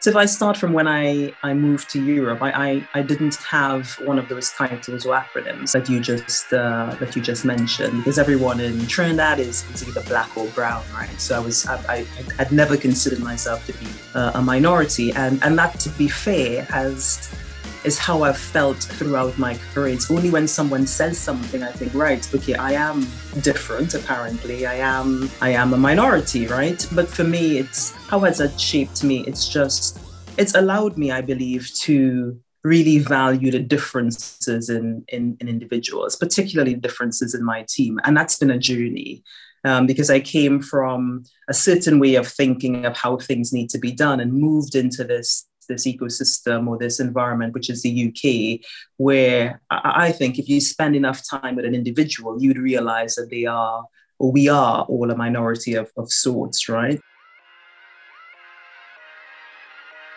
So 0.00 0.10
if 0.10 0.16
I 0.16 0.26
start 0.26 0.56
from 0.56 0.72
when 0.72 0.88
I, 0.88 1.32
I 1.42 1.54
moved 1.54 1.88
to 1.90 2.02
Europe, 2.02 2.42
I, 2.42 2.50
I, 2.50 2.88
I 2.94 3.02
didn't 3.02 3.36
have 3.36 3.92
one 4.00 4.18
of 4.18 4.28
those 4.28 4.50
titles 4.50 5.06
or 5.06 5.14
acronyms 5.14 5.72
that 5.72 5.88
you 5.88 6.00
just 6.00 6.52
uh, 6.52 6.96
that 6.98 7.14
you 7.14 7.22
just 7.22 7.44
mentioned 7.44 7.98
because 7.98 8.18
everyone 8.18 8.58
in 8.60 8.86
Trinidad 8.86 9.38
is, 9.38 9.64
is 9.70 9.86
either 9.86 10.02
black 10.02 10.36
or 10.36 10.46
brown, 10.48 10.82
right? 10.92 11.20
So 11.20 11.36
I 11.36 11.38
was 11.38 11.66
I, 11.66 12.04
had 12.36 12.50
never 12.50 12.76
considered 12.76 13.20
myself 13.20 13.64
to 13.66 13.72
be 13.74 13.86
uh, 14.14 14.32
a 14.34 14.42
minority, 14.42 15.12
and 15.12 15.42
and 15.44 15.56
that 15.58 15.78
to 15.80 15.90
be 15.90 16.08
fair 16.08 16.62
has 16.64 17.30
is 17.84 17.98
how 17.98 18.22
I've 18.22 18.38
felt 18.38 18.78
throughout 18.78 19.38
my 19.38 19.58
career. 19.72 19.94
It's 19.94 20.10
only 20.10 20.30
when 20.30 20.46
someone 20.46 20.86
says 20.86 21.18
something 21.18 21.62
I 21.62 21.72
think, 21.72 21.94
right, 21.94 22.26
okay, 22.34 22.54
I 22.54 22.72
am 22.72 23.06
different 23.40 23.94
apparently. 23.94 24.66
I 24.66 24.74
am 24.74 25.30
I 25.40 25.50
am 25.50 25.74
a 25.74 25.76
minority, 25.76 26.46
right? 26.46 26.86
But 26.92 27.08
for 27.08 27.24
me 27.24 27.58
it's 27.58 27.92
how 28.08 28.20
has 28.20 28.38
that 28.38 28.60
shaped 28.60 29.02
me? 29.04 29.24
It's 29.26 29.48
just 29.48 29.98
it's 30.38 30.54
allowed 30.54 30.96
me, 30.96 31.10
I 31.10 31.20
believe, 31.20 31.70
to 31.82 32.38
really 32.64 32.98
value 32.98 33.50
the 33.50 33.58
differences 33.58 34.70
in, 34.70 35.04
in, 35.08 35.36
in 35.40 35.48
individuals, 35.48 36.16
particularly 36.16 36.74
differences 36.74 37.34
in 37.34 37.44
my 37.44 37.64
team. 37.68 37.98
And 38.04 38.16
that's 38.16 38.38
been 38.38 38.50
a 38.50 38.58
journey. 38.58 39.22
Um, 39.64 39.86
because 39.86 40.10
I 40.10 40.18
came 40.18 40.60
from 40.60 41.22
a 41.48 41.54
certain 41.54 42.00
way 42.00 42.16
of 42.16 42.26
thinking 42.26 42.84
of 42.84 42.96
how 42.96 43.16
things 43.18 43.52
need 43.52 43.70
to 43.70 43.78
be 43.78 43.92
done 43.92 44.18
and 44.18 44.32
moved 44.32 44.74
into 44.74 45.04
this 45.04 45.46
this 45.68 45.86
ecosystem 45.86 46.68
or 46.68 46.78
this 46.78 47.00
environment, 47.00 47.54
which 47.54 47.70
is 47.70 47.82
the 47.82 48.08
UK, 48.08 48.64
where 48.96 49.60
I 49.70 50.12
think 50.12 50.38
if 50.38 50.48
you 50.48 50.60
spend 50.60 50.96
enough 50.96 51.22
time 51.28 51.56
with 51.56 51.64
an 51.64 51.74
individual, 51.74 52.40
you'd 52.40 52.58
realize 52.58 53.14
that 53.16 53.30
they 53.30 53.46
are, 53.46 53.84
or 54.18 54.32
we 54.32 54.48
are, 54.48 54.82
all 54.82 55.10
a 55.10 55.16
minority 55.16 55.74
of, 55.74 55.90
of 55.96 56.10
sorts, 56.12 56.68
right? 56.68 57.00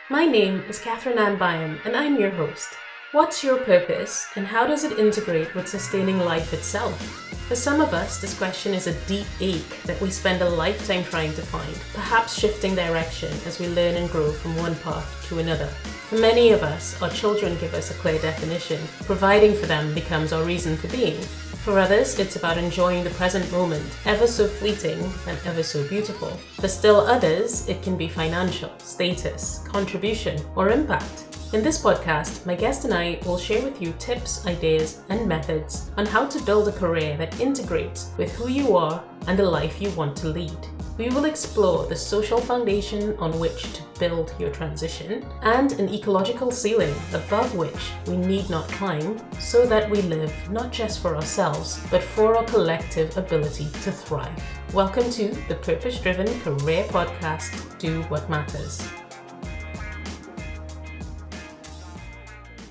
My 0.10 0.26
name 0.26 0.64
is 0.70 0.80
Catherine 0.80 1.18
Ann 1.18 1.38
Byam, 1.38 1.80
and 1.84 1.96
I'm 1.96 2.20
your 2.20 2.30
host. 2.30 2.70
What's 3.12 3.44
your 3.44 3.58
purpose, 3.58 4.28
and 4.36 4.46
how 4.46 4.68
does 4.68 4.84
it 4.84 5.00
integrate 5.00 5.56
with 5.56 5.68
sustaining 5.68 6.20
life 6.20 6.54
itself? 6.54 7.35
For 7.48 7.56
some 7.56 7.80
of 7.80 7.94
us, 7.94 8.20
this 8.20 8.36
question 8.36 8.74
is 8.74 8.88
a 8.88 9.00
deep 9.06 9.28
ache 9.40 9.84
that 9.84 10.02
we 10.02 10.10
spend 10.10 10.42
a 10.42 10.50
lifetime 10.50 11.04
trying 11.04 11.32
to 11.36 11.44
find, 11.44 11.76
perhaps 11.94 12.36
shifting 12.36 12.74
direction 12.74 13.32
as 13.46 13.60
we 13.60 13.68
learn 13.68 13.98
and 13.98 14.10
grow 14.10 14.32
from 14.32 14.58
one 14.58 14.74
path 14.78 15.24
to 15.30 15.38
another. 15.38 15.68
For 16.10 16.18
many 16.18 16.50
of 16.54 16.64
us, 16.64 17.00
our 17.04 17.10
children 17.12 17.56
give 17.60 17.76
us 17.76 17.92
a 17.92 18.00
clear 18.00 18.20
definition. 18.20 18.82
Providing 19.04 19.54
for 19.54 19.68
them 19.68 19.94
becomes 19.94 20.34
our 20.34 20.44
reason 20.44 20.76
for 20.76 20.88
being. 20.88 21.22
For 21.66 21.80
others, 21.80 22.20
it's 22.20 22.36
about 22.36 22.60
enjoying 22.60 23.04
the 23.04 23.10
present 23.10 23.52
moment, 23.52 23.84
ever 24.06 24.28
so 24.28 24.48
fleeting 24.48 25.00
and 25.26 25.36
ever 25.46 25.64
so 25.64 25.84
beautiful. 25.88 26.30
For 26.60 26.68
still 26.68 26.98
others, 26.98 27.68
it 27.68 27.82
can 27.82 27.98
be 27.98 28.08
financial, 28.08 28.70
status, 28.78 29.64
contribution, 29.68 30.40
or 30.56 30.70
impact. 30.70 31.24
In 31.54 31.64
this 31.64 31.82
podcast, 31.82 32.46
my 32.46 32.54
guest 32.54 32.86
and 32.86 32.94
I 32.94 33.18
will 33.26 33.40
share 33.40 33.64
with 33.64 33.82
you 33.82 33.96
tips, 33.98 34.46
ideas, 34.46 35.02
and 35.10 35.28
methods 35.28 35.90
on 35.98 36.06
how 36.06 36.28
to 36.28 36.44
build 36.44 36.68
a 36.68 36.72
career 36.72 37.18
that 37.18 37.40
integrates 37.40 38.12
with 38.16 38.32
who 38.34 38.48
you 38.48 38.78
are 38.78 39.04
and 39.26 39.40
the 39.40 39.50
life 39.50 39.82
you 39.82 39.90
want 39.96 40.16
to 40.18 40.28
lead. 40.28 40.68
We 40.98 41.10
will 41.10 41.26
explore 41.26 41.88
the 41.88 41.96
social 41.96 42.40
foundation 42.40 43.18
on 43.18 43.38
which 43.38 43.64
to 43.74 43.84
build 44.00 44.34
your 44.40 44.50
transition 44.50 45.26
and 45.42 45.74
an 45.74 45.94
ecological 45.94 46.52
ceiling 46.52 46.96
above 47.12 47.54
which 47.54 47.92
we 48.08 48.16
need 48.16 48.50
not 48.50 48.70
climb 48.70 49.20
so 49.38 49.66
that 49.66 49.90
we 49.90 50.02
live 50.04 50.32
not 50.50 50.72
just 50.72 51.02
for 51.02 51.18
ourselves 51.18 51.86
but 51.92 52.02
for 52.02 52.38
our 52.38 52.46
collective 52.46 53.18
ability 53.18 53.66
to 53.84 53.92
thrive. 53.92 54.42
Welcome 54.74 55.10
to 55.12 55.28
the 55.50 55.56
Purpose 55.56 56.00
Driven 56.00 56.28
Career 56.40 56.86
Podcast 56.86 57.78
Do 57.78 58.04
What 58.04 58.30
Matters. 58.30 58.82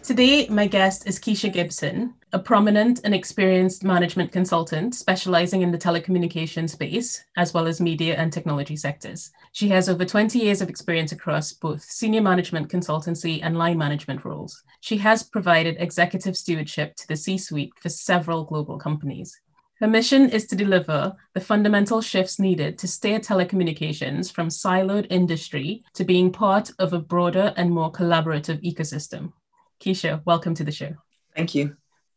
Today, 0.02 0.48
my 0.48 0.67
guest 0.67 1.06
is 1.06 1.20
Kysha 1.20 1.52
Gibson, 1.52 2.14
a 2.35 2.39
prominent 2.39 3.01
and 3.05 3.14
experienced 3.14 3.85
management 3.85 4.33
consultant 4.33 4.92
specializing 4.92 5.63
in 5.63 5.70
the 5.70 5.79
telecommunications 5.79 6.70
space, 6.70 7.25
as 7.36 7.55
well 7.55 7.69
as 7.69 7.81
media 7.81 8.17
and 8.17 8.33
technology 8.33 8.75
sectors. 8.75 9.31
She 9.53 9.69
has 9.69 9.89
over 9.89 10.05
20 10.05 10.41
years 10.41 10.61
of 10.61 10.69
experience 10.69 11.13
across 11.13 11.53
both 11.53 11.81
senior 11.81 12.20
management 12.20 12.69
consultancy 12.69 13.39
and 13.45 13.57
line 13.57 13.79
management 13.79 14.25
roles. 14.25 14.64
She 14.81 14.97
has 14.97 15.23
provided 15.23 15.77
executive 15.79 16.36
stewardship 16.36 16.97
to 16.97 17.07
the 17.07 17.14
C 17.14 17.39
suite 17.39 17.73
for 17.81 17.89
several 17.89 18.42
global 18.42 18.79
companies. 18.79 19.41
Her 19.79 19.87
mission 19.87 20.29
is 20.29 20.48
to 20.48 20.57
deliver 20.57 21.14
the 21.35 21.41
fundamental 21.41 22.01
shifts 22.01 22.41
needed 22.41 22.79
to 22.79 22.89
steer 22.89 23.20
telecommunications 23.20 24.33
from 24.33 24.48
siloed 24.48 25.07
industry 25.08 25.85
to 25.95 26.03
being 26.03 26.33
part 26.33 26.73
of 26.81 26.92
a 26.92 26.98
broader 26.98 27.55
and 27.57 27.70
more 27.70 27.92
collaborative 27.92 28.61
ecosystem. 28.64 29.33
Kysha, 29.81 30.20
welcome 30.25 30.57
to 30.57 30.64
the 30.64 30.73
show. 30.73 30.97
Thank 31.37 31.55
you. 31.55 31.77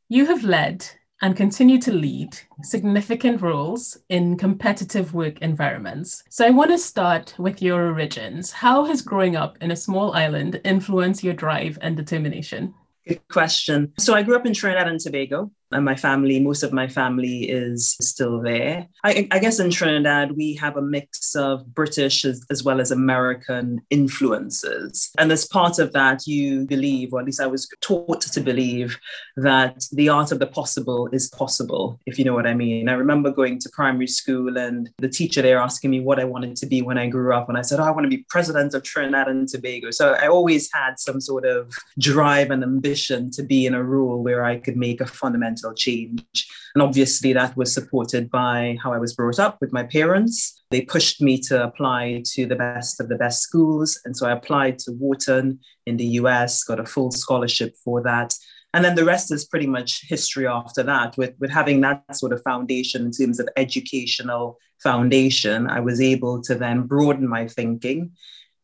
You 0.10 0.26
have 0.28 0.46
led 0.46 0.88
and 1.22 1.36
continue 1.36 1.80
to 1.82 1.92
lead 1.92 2.38
significant 2.62 3.42
roles 3.42 3.98
in 4.08 4.38
competitive 4.38 5.14
work 5.14 5.42
environments. 5.42 6.24
So 6.30 6.46
I 6.46 6.52
want 6.52 6.72
to 6.72 6.78
start 6.78 7.34
with 7.38 7.62
your 7.62 7.88
origins. 7.88 8.52
How 8.52 8.86
has 8.86 9.02
growing 9.02 9.36
up 9.36 9.58
in 9.60 9.72
a 9.72 9.76
small 9.76 10.14
island 10.14 10.62
influenced 10.64 11.26
your 11.26 11.34
drive 11.34 11.78
and 11.82 11.98
determination? 11.98 12.74
Good 13.06 13.28
question. 13.28 13.92
So 13.98 14.14
I 14.14 14.24
grew 14.24 14.38
up 14.38 14.46
in 14.46 14.54
Trinidad 14.54 14.88
and 14.88 15.00
Tobago 15.00 15.52
and 15.72 15.84
my 15.84 15.96
family, 15.96 16.40
most 16.40 16.64
of 16.64 16.72
my 16.72 16.88
family 16.88 17.50
is 17.50 17.98
still 18.02 18.42
there. 18.42 18.88
I, 19.04 19.28
I, 19.32 19.40
guess 19.40 19.60
in 19.60 19.70
Trinidad, 19.70 20.32
we 20.32 20.54
have 20.56 20.78
a 20.78 20.82
mix 20.82 21.36
of 21.36 21.74
British 21.74 22.24
as, 22.24 22.46
as, 22.50 22.64
well 22.64 22.80
as 22.80 22.92
American 22.92 23.82
influences. 23.90 25.12
And 25.18 25.32
as 25.32 25.46
part 25.46 25.80
of 25.80 25.92
that, 25.94 26.26
you 26.26 26.66
believe, 26.66 27.14
or 27.14 27.20
at 27.20 27.26
least 27.26 27.42
I 27.42 27.48
was 27.48 27.68
taught 27.82 28.22
to 28.22 28.40
believe, 28.40 28.98
that 29.36 29.86
the 29.92 30.10
art 30.10 30.32
of 30.32 30.40
the 30.40 30.48
possible 30.48 31.10
is 31.12 31.30
possible, 31.30 32.00
if 32.06 32.18
you 32.18 32.24
know 32.24 32.34
what 32.34 32.48
I 32.48 32.54
mean. 32.54 32.88
I 32.88 32.94
remember 32.94 33.32
going 33.32 33.60
to 33.60 33.70
primary 33.70 34.08
school 34.08 34.58
and 34.58 34.90
the 35.00 35.10
teacher 35.10 35.42
there 35.42 35.60
asking 35.60 35.92
me 35.92 36.00
what 36.00 36.20
I 36.20 36.24
wanted 36.24 36.56
to 36.58 36.66
be 36.66 36.82
when 36.82 36.98
I 36.98 37.08
grew 37.08 37.34
up. 37.34 37.50
And 37.50 37.58
I 37.58 37.62
said, 37.62 37.80
oh, 37.80 37.84
I 37.84 37.92
want 37.92 38.06
to 38.06 38.10
be 38.10 38.26
president 38.30 38.74
of 38.74 38.84
Trinidad 38.84 39.28
and 39.28 39.48
Tobago. 39.48 39.92
So 39.92 40.14
I 40.14 40.28
always 40.28 40.70
had 40.74 41.00
some 41.00 41.20
sort 41.20 41.46
of 41.46 41.74
drive 42.00 42.52
and 42.52 42.64
ambition 42.64 43.32
to 43.32 43.44
be 43.44 43.66
in 43.66 43.74
a 43.74 43.84
role 43.84 44.24
where 44.24 44.46
I 44.46 44.58
could 44.58 44.78
make 44.78 45.02
a 45.02 45.06
fundamental 45.06 45.57
change. 45.76 46.48
And 46.76 46.82
obviously, 46.82 47.34
that 47.34 47.56
was 47.58 47.74
supported 47.74 48.30
by 48.30 48.78
how 48.82 48.94
I 48.94 48.98
was 48.98 49.14
brought 49.14 49.40
up 49.40 49.58
with 49.62 49.74
my 49.74 49.84
parents. 49.84 50.62
They 50.70 50.82
pushed 50.82 51.22
me 51.22 51.40
to 51.44 51.64
apply 51.64 52.24
to 52.34 52.46
the 52.46 52.56
best 52.56 53.00
of 53.00 53.10
the 53.10 53.16
best 53.16 53.42
schools. 53.42 54.00
And 54.06 54.16
so 54.16 54.28
I 54.28 54.32
applied 54.32 54.80
to 54.80 54.92
Wharton 54.92 55.60
in 55.86 55.98
the 55.98 56.06
US, 56.22 56.64
got 56.64 56.80
a 56.80 56.86
full 56.86 57.12
scholarship 57.12 57.76
for 57.84 58.02
that. 58.04 58.34
And 58.74 58.84
then 58.84 58.96
the 58.96 59.06
rest 59.06 59.34
is 59.34 59.46
pretty 59.46 59.68
much 59.68 60.06
history 60.08 60.46
after 60.46 60.84
that. 60.84 61.18
With, 61.18 61.34
with 61.40 61.50
having 61.50 61.82
that 61.82 62.04
sort 62.16 62.34
of 62.34 62.44
foundation 62.44 63.06
in 63.06 63.12
terms 63.12 63.40
of 63.40 63.50
educational 63.56 64.58
foundation, 64.84 65.68
I 65.68 65.80
was 65.80 66.02
able 66.02 66.42
to 66.44 66.56
then 66.56 66.84
broaden 66.84 67.28
my 67.28 67.48
thinking 67.48 68.12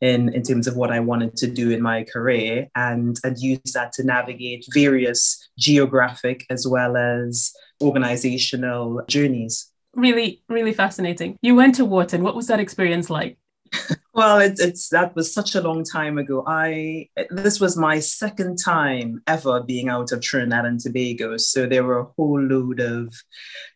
in, 0.03 0.33
in 0.33 0.43
terms 0.43 0.67
of 0.67 0.75
what 0.75 0.91
I 0.91 0.99
wanted 0.99 1.37
to 1.37 1.47
do 1.47 1.71
in 1.71 1.81
my 1.81 2.03
career 2.03 2.67
and, 2.75 3.17
and 3.23 3.37
use 3.39 3.71
that 3.73 3.93
to 3.93 4.03
navigate 4.03 4.65
various 4.73 5.49
geographic 5.57 6.45
as 6.49 6.67
well 6.67 6.97
as 6.97 7.53
organizational 7.81 9.01
journeys. 9.07 9.71
Really, 9.95 10.43
really 10.49 10.73
fascinating. 10.73 11.37
You 11.41 11.55
went 11.55 11.75
to 11.75 11.85
Wharton. 11.85 12.21
What 12.21 12.35
was 12.35 12.47
that 12.47 12.59
experience 12.59 13.09
like? 13.09 13.37
well, 14.13 14.40
it, 14.40 14.59
it's 14.59 14.90
that 14.90 15.16
was 15.16 15.34
such 15.34 15.56
a 15.56 15.62
long 15.62 15.84
time 15.84 16.19
ago. 16.19 16.44
I 16.46 17.09
this 17.31 17.59
was 17.59 17.75
my 17.75 18.00
second 18.00 18.57
time 18.57 19.24
ever 19.25 19.63
being 19.63 19.90
out 19.90 20.12
of 20.12 20.22
Trinidad 20.22 20.66
and 20.66 20.79
Tobago, 20.79 21.38
so 21.38 21.66
there 21.66 21.84
were 21.84 22.00
a 22.00 22.07
whole 22.16 22.40
load 22.40 22.79
of 22.79 23.12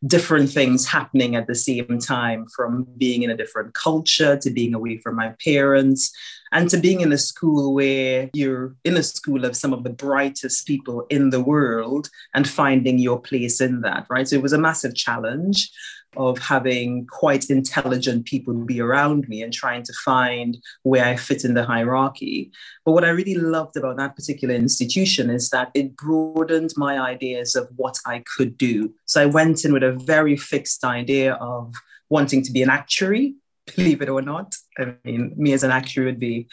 different 0.05 0.51
things 0.51 0.85
happening 0.85 1.35
at 1.35 1.47
the 1.47 1.55
same 1.55 1.97
time, 1.99 2.45
from 2.55 2.85
being 2.97 3.23
in 3.23 3.31
a 3.31 3.37
different 3.37 3.73
culture 3.73 4.37
to 4.37 4.49
being 4.51 4.75
away 4.75 4.99
from 4.99 5.15
my 5.15 5.33
parents, 5.43 6.11
and 6.51 6.69
to 6.69 6.77
being 6.77 7.01
in 7.01 7.11
a 7.11 7.17
school 7.17 7.73
where 7.73 8.29
you're 8.33 8.75
in 8.83 8.95
a 8.95 9.03
school 9.03 9.43
of 9.43 9.55
some 9.55 9.73
of 9.73 9.83
the 9.83 9.89
brightest 9.89 10.67
people 10.67 11.07
in 11.09 11.31
the 11.31 11.41
world 11.41 12.09
and 12.35 12.47
finding 12.47 12.99
your 12.99 13.19
place 13.19 13.59
in 13.59 13.81
that. 13.81 14.05
Right, 14.07 14.27
so 14.27 14.35
it 14.35 14.43
was 14.43 14.53
a 14.53 14.59
massive 14.59 14.93
challenge 14.93 15.71
of 16.15 16.37
having 16.39 17.05
quite 17.07 17.49
intelligent 17.49 18.25
people 18.25 18.53
be 18.53 18.79
around 18.79 19.27
me 19.27 19.41
and 19.41 19.53
trying 19.53 19.83
to 19.83 19.93
find 20.05 20.57
where 20.83 21.05
I 21.05 21.15
fit 21.15 21.43
in 21.43 21.53
the 21.53 21.65
hierarchy. 21.65 22.51
But 22.85 22.93
what 22.93 23.03
I 23.03 23.09
really 23.09 23.35
loved 23.35 23.77
about 23.77 23.97
that 23.97 24.15
particular 24.15 24.55
institution 24.55 25.29
is 25.29 25.49
that 25.49 25.69
it 25.73 25.95
broadened 25.95 26.71
my 26.77 26.99
ideas 26.99 27.55
of 27.55 27.67
what 27.75 27.97
I 28.05 28.23
could 28.35 28.57
do. 28.57 28.93
So 29.05 29.21
I 29.21 29.25
went 29.25 29.65
in 29.65 29.73
with 29.73 29.83
a 29.83 29.91
very 29.91 30.37
fixed 30.37 30.83
idea 30.83 31.33
of 31.35 31.73
wanting 32.09 32.41
to 32.43 32.51
be 32.51 32.63
an 32.63 32.69
actuary, 32.69 33.35
believe 33.75 34.01
it 34.01 34.09
or 34.09 34.21
not. 34.21 34.55
I 34.77 34.95
mean, 35.03 35.33
me 35.35 35.53
as 35.53 35.63
an 35.63 35.71
actuary 35.71 36.11
would 36.11 36.19
be. 36.19 36.47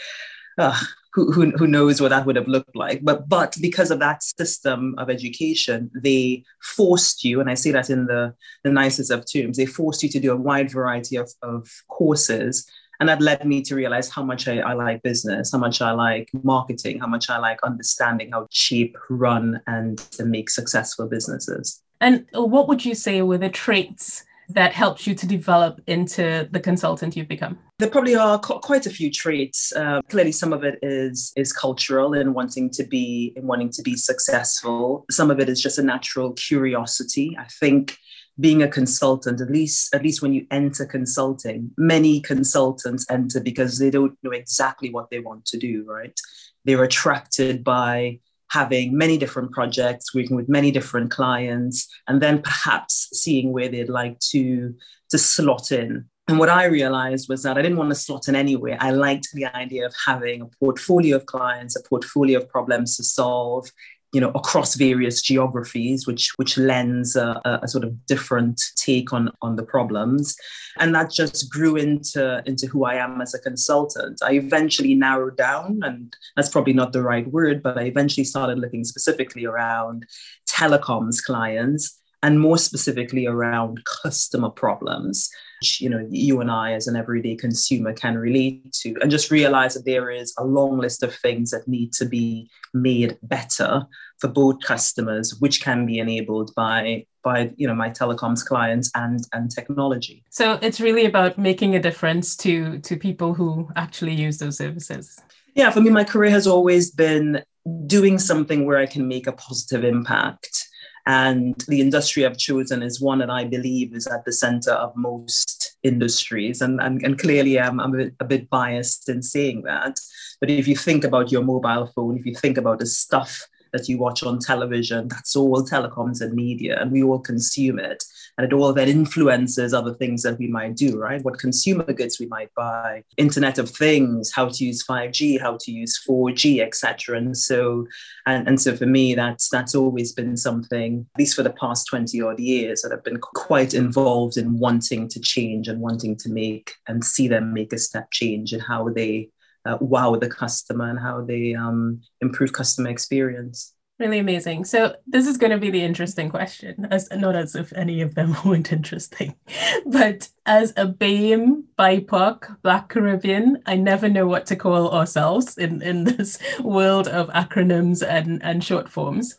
Uh, 0.59 0.79
who, 1.15 1.33
who, 1.33 1.51
who 1.53 1.67
knows 1.67 2.01
what 2.01 2.09
that 2.09 2.27
would 2.27 2.37
have 2.37 2.49
looked 2.49 2.75
like. 2.75 3.05
But, 3.05 3.29
but 3.29 3.57
because 3.61 3.91
of 3.93 4.01
that 4.01 4.23
system 4.23 4.97
of 4.99 5.09
education, 5.09 5.91
they 5.95 6.43
forced 6.61 7.25
you, 7.25 7.41
and 7.41 7.49
I 7.49 7.55
say 7.55 7.71
that 7.71 7.89
in 7.89 8.07
the, 8.07 8.35
the 8.65 8.71
nicest 8.71 9.13
of 9.13 9.25
terms, 9.25 9.57
they 9.57 9.67
forced 9.67 10.03
you 10.03 10.09
to 10.09 10.21
do 10.21 10.33
a 10.33 10.37
wide 10.37 10.71
variety 10.71 11.17
of, 11.17 11.31
of 11.43 11.71
courses 11.89 12.67
And 13.01 13.09
that 13.09 13.21
led 13.21 13.45
me 13.47 13.63
to 13.63 13.75
realize 13.75 14.09
how 14.09 14.23
much 14.23 14.47
I, 14.49 14.59
I 14.59 14.73
like 14.75 15.03
business, 15.03 15.53
how 15.53 15.59
much 15.59 15.81
I 15.81 15.93
like 15.93 16.31
marketing, 16.43 17.01
how 17.01 17.07
much 17.07 17.29
I 17.29 17.39
like 17.39 17.59
understanding 17.63 18.31
how 18.33 18.47
cheap, 18.51 18.97
run, 19.11 19.61
and 19.67 19.99
to 20.13 20.25
make 20.25 20.51
successful 20.51 21.09
businesses. 21.09 21.83
And 22.01 22.27
what 22.33 22.69
would 22.69 22.85
you 22.85 22.95
say 22.95 23.23
were 23.23 23.39
the 23.39 23.49
traits 23.49 24.25
that 24.51 24.73
helps 24.73 25.07
you 25.07 25.15
to 25.15 25.27
develop 25.27 25.81
into 25.87 26.49
the 26.51 26.61
consultant 26.61 27.17
you've 27.17 27.29
become? 27.29 27.59
There 27.79 27.91
probably 27.91 28.15
are 28.15 28.39
quite 28.39 28.87
a 28.87 28.91
few 28.91 29.11
traits. 29.11 29.73
Uh, 29.75 30.01
clearly, 30.09 30.33
some 30.33 30.53
of 30.53 30.65
it 30.65 30.79
is 30.83 31.33
is 31.37 31.53
cultural 31.53 32.15
and 32.15 32.35
wanting 32.35 32.71
to 32.71 32.85
be 32.85 33.33
and 33.37 33.47
wanting 33.47 33.71
to 33.71 33.83
be 33.83 33.97
successful. 33.97 35.05
Some 35.11 35.31
of 35.31 35.41
it 35.41 35.49
is 35.49 35.61
just 35.61 35.79
a 35.79 35.83
natural 35.83 36.33
curiosity. 36.33 37.37
I 37.39 37.47
think 37.61 37.97
being 38.39 38.63
a 38.63 38.69
consultant, 38.69 39.41
at 39.41 39.51
least 39.51 39.95
at 39.95 40.03
least 40.03 40.23
when 40.23 40.33
you 40.33 40.47
enter 40.51 40.87
consulting, 40.87 41.71
many 41.77 42.21
consultants 42.21 43.07
enter 43.11 43.41
because 43.41 43.79
they 43.79 43.91
don't 43.91 44.17
know 44.23 44.33
exactly 44.33 44.91
what 44.91 45.11
they 45.11 45.21
want 45.21 45.45
to 45.47 45.59
do. 45.59 45.85
Right? 45.87 46.19
They're 46.65 46.85
attracted 46.85 47.65
by 47.65 48.21
having 48.55 48.97
many 48.97 49.19
different 49.19 49.51
projects, 49.51 50.15
working 50.15 50.37
with 50.37 50.49
many 50.49 50.71
different 50.71 51.11
clients, 51.11 51.89
and 52.07 52.23
then 52.23 52.41
perhaps 52.41 53.09
seeing 53.13 53.53
where 53.53 53.69
they'd 53.69 53.89
like 53.89 54.17
to, 54.21 54.73
to 55.11 55.19
slot 55.19 55.73
in. 55.73 56.05
And 56.29 56.39
what 56.39 56.49
I 56.49 56.65
realized 56.67 57.29
was 57.29 57.43
that 57.43 57.59
I 57.59 57.63
didn't 57.63 57.77
want 57.77 57.91
to 57.91 57.95
slot 57.97 58.29
in 58.29 58.37
anywhere. 58.37 58.79
I 58.81 58.93
liked 58.93 59.29
the 59.35 59.45
idea 59.45 59.85
of 59.85 59.95
having 60.07 60.41
a 60.41 60.47
portfolio 60.59 61.17
of 61.17 61.27
clients, 61.27 61.77
a 61.77 61.83
portfolio 61.87 62.39
of 62.39 62.49
problems 62.49 62.97
to 62.97 63.05
solve, 63.05 63.71
you 64.15 64.21
know, 64.21 64.31
across 64.31 64.77
various 64.77 65.21
geographies, 65.21 66.07
which 66.07 66.33
which 66.37 66.57
lends 66.57 67.17
a, 67.17 67.41
a, 67.45 67.67
sort 67.67 67.83
of 67.83 68.07
different 68.07 68.63
take 68.77 69.13
on 69.13 69.29
on 69.43 69.57
the 69.57 69.65
problems, 69.65 70.37
and 70.79 70.95
that 70.95 71.11
just 71.11 71.51
grew 71.51 71.75
into 71.75 72.41
into 72.47 72.69
who 72.69 72.85
I 72.85 72.95
am 72.95 73.21
as 73.21 73.35
a 73.35 73.41
consultant. 73.41 74.21
I 74.23 74.35
eventually 74.35 74.95
narrowed 74.95 75.37
down, 75.37 75.81
and 75.83 76.15
that's 76.37 76.49
probably 76.49 76.75
not 76.75 76.93
the 76.93 77.03
right 77.03 77.27
word, 77.27 77.61
but 77.61 77.77
I 77.77 77.83
eventually 77.83 78.25
started 78.25 78.61
looking 78.61 78.85
specifically 78.85 79.47
around 79.47 80.07
telecoms 80.49 81.21
clients 81.21 81.99
and 82.25 82.41
more 82.41 82.57
specifically 82.57 83.27
around 83.27 83.85
customer 84.03 84.49
problems 84.49 85.29
which 85.61 85.81
you 85.81 85.91
know 85.91 86.07
you 86.11 86.41
and 86.41 86.51
I 86.51 86.73
as 86.73 86.87
an 86.87 86.97
everyday 86.97 87.37
consumer 87.37 87.93
can 87.93 88.17
relate 88.17 88.73
to 88.81 88.97
and 89.01 89.11
just 89.11 89.31
realize 89.31 89.75
that 89.75 89.85
there 89.85 90.11
is 90.11 90.35
a 90.39 90.45
long 90.45 90.79
list 90.79 91.03
of 91.03 91.15
things 91.15 91.51
that 91.51 91.69
need 91.69 91.93
to 91.95 92.07
be 92.07 92.51
made 92.73 93.19
better 93.23 93.87
for 94.19 94.29
both 94.29 94.63
customers 94.63 95.37
which 95.39 95.63
can 95.63 95.85
be 95.87 95.99
enabled 95.99 96.55
by 96.55 97.07
by 97.23 97.53
you 97.57 97.67
know 97.69 97.75
my 97.75 97.91
telecoms 97.91 98.45
clients 98.45 98.91
and 98.95 99.21
and 99.33 99.51
technology. 99.51 100.25
So 100.31 100.59
it's 100.63 100.81
really 100.81 101.05
about 101.05 101.39
making 101.39 101.77
a 101.77 101.81
difference 101.81 102.37
to 102.37 102.79
to 102.81 102.97
people 102.97 103.35
who 103.35 103.69
actually 103.77 104.15
use 104.15 104.39
those 104.39 104.57
services. 104.57 105.21
Yeah 105.55 105.71
for 105.71 105.83
me 105.83 105.91
my 105.91 106.05
career 106.05 106.31
has 106.31 106.47
always 106.47 106.91
been 106.91 107.45
doing 107.87 108.19
something 108.19 108.67
where 108.67 108.77
i 108.77 108.85
can 108.85 109.09
make 109.09 109.27
a 109.27 109.33
positive 109.33 109.85
impact 109.85 110.69
and 111.07 111.55
the 111.69 111.81
industry 111.81 112.25
I've 112.25 112.39
chosen 112.39 112.83
is 112.83 113.01
one 113.01 113.19
that 113.19 113.31
I 113.31 113.45
believe 113.45 113.95
is 113.95 114.07
at 114.07 114.25
the 114.25 114.33
center 114.33 114.73
of 114.73 114.97
most 114.97 115.77
industries. 115.83 116.63
And, 116.63 116.81
and, 116.81 117.03
and 117.03 117.19
clearly, 117.19 117.61
I'm, 117.61 117.79
I'm 117.79 117.95
a, 117.95 117.99
bit, 117.99 118.15
a 118.21 118.25
bit 118.25 118.49
biased 118.49 119.09
in 119.09 119.23
saying 119.23 119.63
that. 119.63 120.01
But 120.41 120.51
if 120.51 120.67
you 120.67 120.77
think 120.77 121.05
about 121.05 121.31
your 121.31 121.43
mobile 121.43 121.91
phone, 121.95 122.17
if 122.17 122.25
you 122.25 122.35
think 122.35 122.57
about 122.57 122.79
the 122.79 122.87
stuff 122.87 123.47
that 123.73 123.89
you 123.89 123.99
watch 123.99 124.23
on 124.23 124.39
television, 124.39 125.09
that's 125.09 125.37
all 125.37 125.63
telecoms 125.63 126.21
and 126.21 126.33
media, 126.33 126.81
and 126.81 126.91
we 126.91 127.03
all 127.03 127.19
consume 127.19 127.79
it 127.79 128.05
and 128.37 128.45
it 128.45 128.53
all 128.53 128.73
then 128.73 128.89
influences 128.89 129.73
other 129.73 129.95
things 129.95 130.23
that 130.23 130.39
we 130.39 130.49
might 130.49 130.77
do, 130.77 130.99
right? 130.99 131.23
What 131.23 131.39
consumer 131.39 131.85
goods 131.93 132.19
we 132.19 132.27
might 132.27 132.53
buy, 132.55 133.05
Internet 133.17 133.59
of 133.59 133.71
Things, 133.71 134.33
how 134.33 134.49
to 134.49 134.65
use 134.65 134.85
5G, 134.85 135.41
how 135.41 135.57
to 135.61 135.71
use 135.71 136.01
4G, 136.09 136.61
etc. 136.61 137.17
And 137.17 137.37
so, 137.37 137.87
and, 138.27 138.47
and 138.49 138.61
so 138.61 138.77
for 138.77 138.87
me, 138.87 139.15
that's 139.15 139.49
that's 139.49 139.75
always 139.75 140.13
been 140.13 140.37
something, 140.37 141.07
at 141.15 141.19
least 141.19 141.37
for 141.37 141.43
the 141.43 141.51
past 141.51 141.87
20 141.89 142.21
odd 142.23 142.41
years, 142.41 142.83
that 142.83 142.93
I've 142.93 143.05
been 143.05 143.21
quite 143.21 143.75
involved 143.75 144.37
in 144.37 144.59
wanting 144.59 145.09
to 145.09 145.21
change 145.21 145.69
and 145.69 145.81
wanting 145.81 146.17
to 146.17 146.29
make 146.29 146.75
and 146.89 147.05
see 147.05 147.29
them 147.29 147.53
make 147.53 147.73
a 147.73 147.79
step 147.79 148.11
change 148.11 148.53
in 148.53 148.61
how 148.61 148.89
they 148.89 149.31
uh, 149.67 149.79
wow 149.81 150.17
the 150.17 150.29
customer 150.29 150.91
and 150.91 150.99
how 150.99 151.23
they 151.23 151.55
um, 151.55 152.01
improve 152.21 152.53
customer 152.53 152.91
experience. 152.91 153.74
Really 154.01 154.19
amazing. 154.19 154.65
So 154.65 154.97
this 155.07 155.29
is 155.29 155.37
going 155.37 155.53
to 155.53 155.59
be 155.59 155.71
the 155.71 155.83
interesting 155.83 156.29
question, 156.29 156.89
as 156.91 157.09
not 157.13 157.37
as 157.37 157.55
if 157.55 157.73
any 157.75 158.01
of 158.01 158.17
them 158.17 158.35
weren't 158.45 158.73
interesting, 158.73 159.37
but 159.87 160.29
as 160.47 160.73
a 160.77 160.87
BAME, 160.87 161.63
BIPOC, 161.79 162.61
Black 162.63 162.89
Caribbean, 162.89 163.63
I 163.67 163.77
never 163.77 164.09
know 164.09 164.27
what 164.27 164.47
to 164.47 164.57
call 164.57 164.91
ourselves 164.91 165.59
in, 165.59 165.81
in 165.81 166.05
this 166.17 166.39
world 166.61 167.07
of 167.07 167.29
acronyms 167.29 168.07
and, 168.07 168.43
and 168.43 168.65
short 168.65 168.89
forms. 168.89 169.37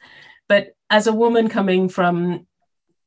But 0.48 0.76
as 0.90 1.08
a 1.08 1.14
woman 1.14 1.50
coming 1.50 1.90
from 1.90 2.48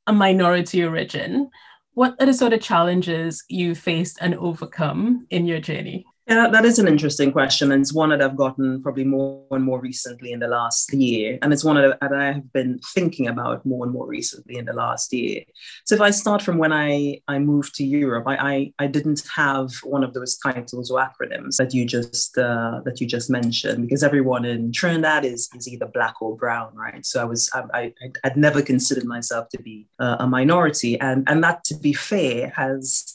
a 0.06 0.12
minority 0.12 0.84
origin, 0.84 1.50
what 1.94 2.14
are 2.20 2.26
the 2.26 2.34
sort 2.34 2.52
of 2.52 2.60
challenges 2.60 3.44
you 3.48 3.74
faced 3.74 4.18
and 4.20 4.34
overcome 4.34 5.26
in 5.30 5.46
your 5.46 5.60
journey? 5.60 6.04
Yeah, 6.28 6.48
that 6.48 6.66
is 6.66 6.78
an 6.78 6.86
interesting 6.86 7.32
question. 7.32 7.72
And 7.72 7.80
it's 7.80 7.94
one 7.94 8.10
that 8.10 8.20
I've 8.20 8.36
gotten 8.36 8.82
probably 8.82 9.04
more 9.04 9.42
and 9.50 9.64
more 9.64 9.80
recently 9.80 10.32
in 10.32 10.40
the 10.40 10.46
last 10.46 10.92
year. 10.92 11.38
And 11.40 11.54
it's 11.54 11.64
one 11.64 11.76
that 11.76 12.12
I 12.12 12.32
have 12.32 12.52
been 12.52 12.80
thinking 12.94 13.28
about 13.28 13.64
more 13.64 13.86
and 13.86 13.94
more 13.94 14.06
recently 14.06 14.58
in 14.58 14.66
the 14.66 14.74
last 14.74 15.10
year. 15.10 15.44
So 15.86 15.94
if 15.94 16.02
I 16.02 16.10
start 16.10 16.42
from 16.42 16.58
when 16.58 16.70
I, 16.70 17.22
I 17.28 17.38
moved 17.38 17.74
to 17.76 17.84
Europe, 17.84 18.24
I, 18.26 18.36
I, 18.36 18.72
I 18.78 18.86
didn't 18.88 19.22
have 19.34 19.72
one 19.84 20.04
of 20.04 20.12
those 20.12 20.36
titles 20.36 20.90
or 20.90 21.00
acronyms 21.00 21.56
that 21.56 21.72
you 21.72 21.86
just 21.86 22.36
uh, 22.36 22.82
that 22.84 23.00
you 23.00 23.06
just 23.06 23.30
mentioned, 23.30 23.80
because 23.80 24.02
everyone 24.02 24.44
in 24.44 24.70
Trinidad 24.70 25.24
is, 25.24 25.48
is 25.54 25.66
either 25.66 25.86
black 25.86 26.20
or 26.20 26.36
brown, 26.36 26.74
right? 26.74 27.06
So 27.06 27.22
I 27.22 27.24
was 27.24 27.50
I, 27.54 27.62
I, 27.72 27.92
I'd 28.24 28.36
never 28.36 28.60
considered 28.60 29.06
myself 29.06 29.48
to 29.48 29.62
be 29.62 29.86
uh, 29.98 30.16
a 30.20 30.26
minority. 30.26 31.00
And, 31.00 31.26
and 31.26 31.42
that, 31.42 31.64
to 31.64 31.74
be 31.74 31.94
fair, 31.94 32.52
has 32.54 33.14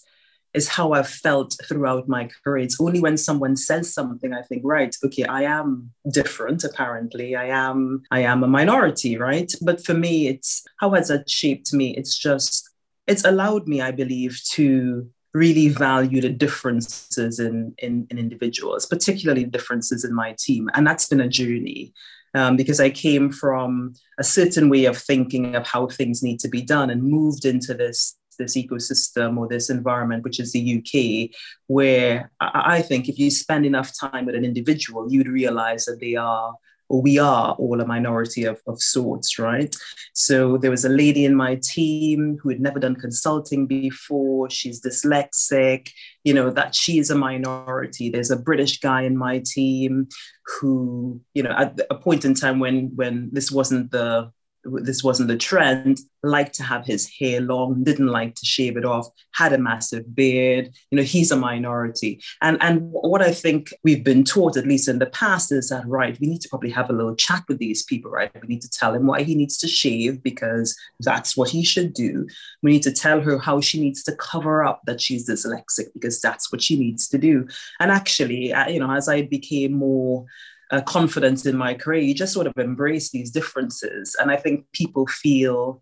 is 0.53 0.67
how 0.67 0.93
I've 0.93 1.09
felt 1.09 1.55
throughout 1.67 2.07
my 2.07 2.29
career. 2.43 2.63
It's 2.63 2.79
only 2.79 2.99
when 2.99 3.17
someone 3.17 3.55
says 3.55 3.93
something, 3.93 4.33
I 4.33 4.43
think, 4.43 4.61
right, 4.63 4.95
okay, 5.03 5.25
I 5.25 5.43
am 5.43 5.91
different, 6.11 6.63
apparently. 6.63 7.35
I 7.35 7.45
am, 7.45 8.03
I 8.11 8.19
am 8.21 8.43
a 8.43 8.47
minority, 8.47 9.17
right? 9.17 9.51
But 9.61 9.83
for 9.83 9.93
me, 9.93 10.27
it's 10.27 10.63
how 10.77 10.91
has 10.91 11.07
that 11.07 11.29
shaped 11.29 11.73
me? 11.73 11.95
It's 11.97 12.17
just, 12.17 12.69
it's 13.07 13.25
allowed 13.25 13.67
me, 13.67 13.81
I 13.81 13.91
believe, 13.91 14.39
to 14.51 15.09
really 15.33 15.69
value 15.69 16.21
the 16.21 16.29
differences 16.29 17.39
in, 17.39 17.73
in, 17.79 18.05
in 18.11 18.19
individuals, 18.19 18.85
particularly 18.85 19.45
differences 19.45 20.05
in 20.05 20.13
my 20.13 20.35
team. 20.37 20.69
And 20.75 20.85
that's 20.85 21.07
been 21.07 21.21
a 21.21 21.27
journey. 21.27 21.93
Um, 22.35 22.57
because 22.57 22.79
I 22.79 22.89
came 22.89 23.31
from 23.31 23.93
a 24.17 24.23
certain 24.23 24.67
way 24.67 24.85
of 24.85 24.97
thinking 24.97 25.55
of 25.55 25.67
how 25.67 25.85
things 25.85 26.23
need 26.23 26.39
to 26.39 26.49
be 26.49 26.63
done 26.63 26.89
and 26.89 27.03
moved 27.03 27.45
into 27.45 27.75
this 27.75 28.17
this 28.37 28.55
ecosystem 28.57 29.37
or 29.37 29.47
this 29.47 29.69
environment, 29.69 30.23
which 30.23 30.39
is 30.39 30.51
the 30.51 30.77
UK, 30.77 31.35
where 31.67 32.31
I 32.39 32.81
think 32.81 33.09
if 33.09 33.17
you 33.17 33.31
spend 33.31 33.65
enough 33.65 33.91
time 33.99 34.25
with 34.25 34.35
an 34.35 34.45
individual, 34.45 35.11
you'd 35.11 35.27
realize 35.27 35.85
that 35.85 35.99
they 35.99 36.15
are 36.15 36.55
or 36.89 37.01
we 37.01 37.17
are 37.17 37.53
all 37.53 37.81
a 37.81 37.87
minority 37.87 38.43
of, 38.43 38.61
of 38.67 38.81
sorts, 38.81 39.39
right? 39.39 39.75
So 40.13 40.57
there 40.57 40.69
was 40.69 40.85
a 40.85 40.89
lady 40.89 41.25
in 41.25 41.35
my 41.35 41.59
team 41.63 42.37
who 42.41 42.49
had 42.49 42.59
never 42.59 42.79
done 42.79 42.95
consulting 42.95 43.65
before. 43.65 44.49
She's 44.49 44.79
dyslexic, 44.79 45.89
you 46.23 46.35
know, 46.35 46.51
that 46.51 46.75
she 46.75 46.99
is 46.99 47.09
a 47.09 47.15
minority. 47.15 48.09
There's 48.09 48.31
a 48.31 48.37
British 48.37 48.79
guy 48.79 49.03
in 49.03 49.17
my 49.17 49.41
team 49.43 50.07
who, 50.45 51.19
you 51.33 51.41
know, 51.41 51.55
at 51.57 51.79
a 51.89 51.95
point 51.95 52.25
in 52.25 52.35
time 52.35 52.59
when 52.59 52.91
when 52.95 53.29
this 53.31 53.51
wasn't 53.51 53.89
the 53.89 54.31
this 54.65 55.03
wasn't 55.03 55.27
the 55.27 55.37
trend, 55.37 55.99
liked 56.23 56.55
to 56.55 56.63
have 56.63 56.85
his 56.85 57.09
hair 57.19 57.41
long, 57.41 57.83
didn't 57.83 58.07
like 58.07 58.35
to 58.35 58.45
shave 58.45 58.77
it 58.77 58.85
off, 58.85 59.07
had 59.33 59.51
a 59.53 59.57
massive 59.57 60.15
beard. 60.15 60.69
You 60.89 60.97
know, 60.97 61.03
he's 61.03 61.31
a 61.31 61.35
minority. 61.35 62.21
And, 62.41 62.57
and 62.61 62.89
what 62.91 63.21
I 63.21 63.31
think 63.31 63.73
we've 63.83 64.03
been 64.03 64.23
taught, 64.23 64.55
at 64.55 64.67
least 64.67 64.87
in 64.87 64.99
the 64.99 65.07
past, 65.07 65.51
is 65.51 65.69
that, 65.69 65.85
right, 65.85 66.17
we 66.19 66.27
need 66.27 66.41
to 66.41 66.49
probably 66.49 66.69
have 66.71 66.89
a 66.89 66.93
little 66.93 67.15
chat 67.15 67.43
with 67.47 67.57
these 67.57 67.83
people, 67.83 68.09
right? 68.09 68.31
We 68.41 68.47
need 68.47 68.61
to 68.61 68.69
tell 68.69 68.93
him 68.93 69.05
why 69.05 69.23
he 69.23 69.35
needs 69.35 69.57
to 69.59 69.67
shave 69.67 70.23
because 70.23 70.77
that's 71.01 71.35
what 71.35 71.49
he 71.49 71.63
should 71.63 71.93
do. 71.93 72.25
We 72.61 72.71
need 72.71 72.83
to 72.83 72.91
tell 72.91 73.21
her 73.21 73.37
how 73.37 73.59
she 73.59 73.79
needs 73.79 74.03
to 74.03 74.15
cover 74.15 74.63
up 74.63 74.81
that 74.85 75.01
she's 75.01 75.29
dyslexic 75.29 75.87
because 75.93 76.21
that's 76.21 76.51
what 76.51 76.61
she 76.61 76.79
needs 76.79 77.07
to 77.09 77.17
do. 77.17 77.47
And 77.79 77.91
actually, 77.91 78.53
uh, 78.53 78.69
you 78.69 78.79
know, 78.79 78.91
as 78.91 79.09
I 79.09 79.23
became 79.23 79.73
more 79.73 80.25
uh, 80.73 80.81
confidence 80.81 81.45
in 81.45 81.55
my 81.55 81.73
career, 81.75 82.01
you 82.01 82.15
just 82.15 82.33
sort 82.33 82.47
of 82.47 82.57
embrace 82.57 83.11
these 83.11 83.29
differences. 83.29 84.15
And 84.19 84.31
I 84.31 84.37
think 84.37 84.65
people 84.73 85.05
feel 85.07 85.81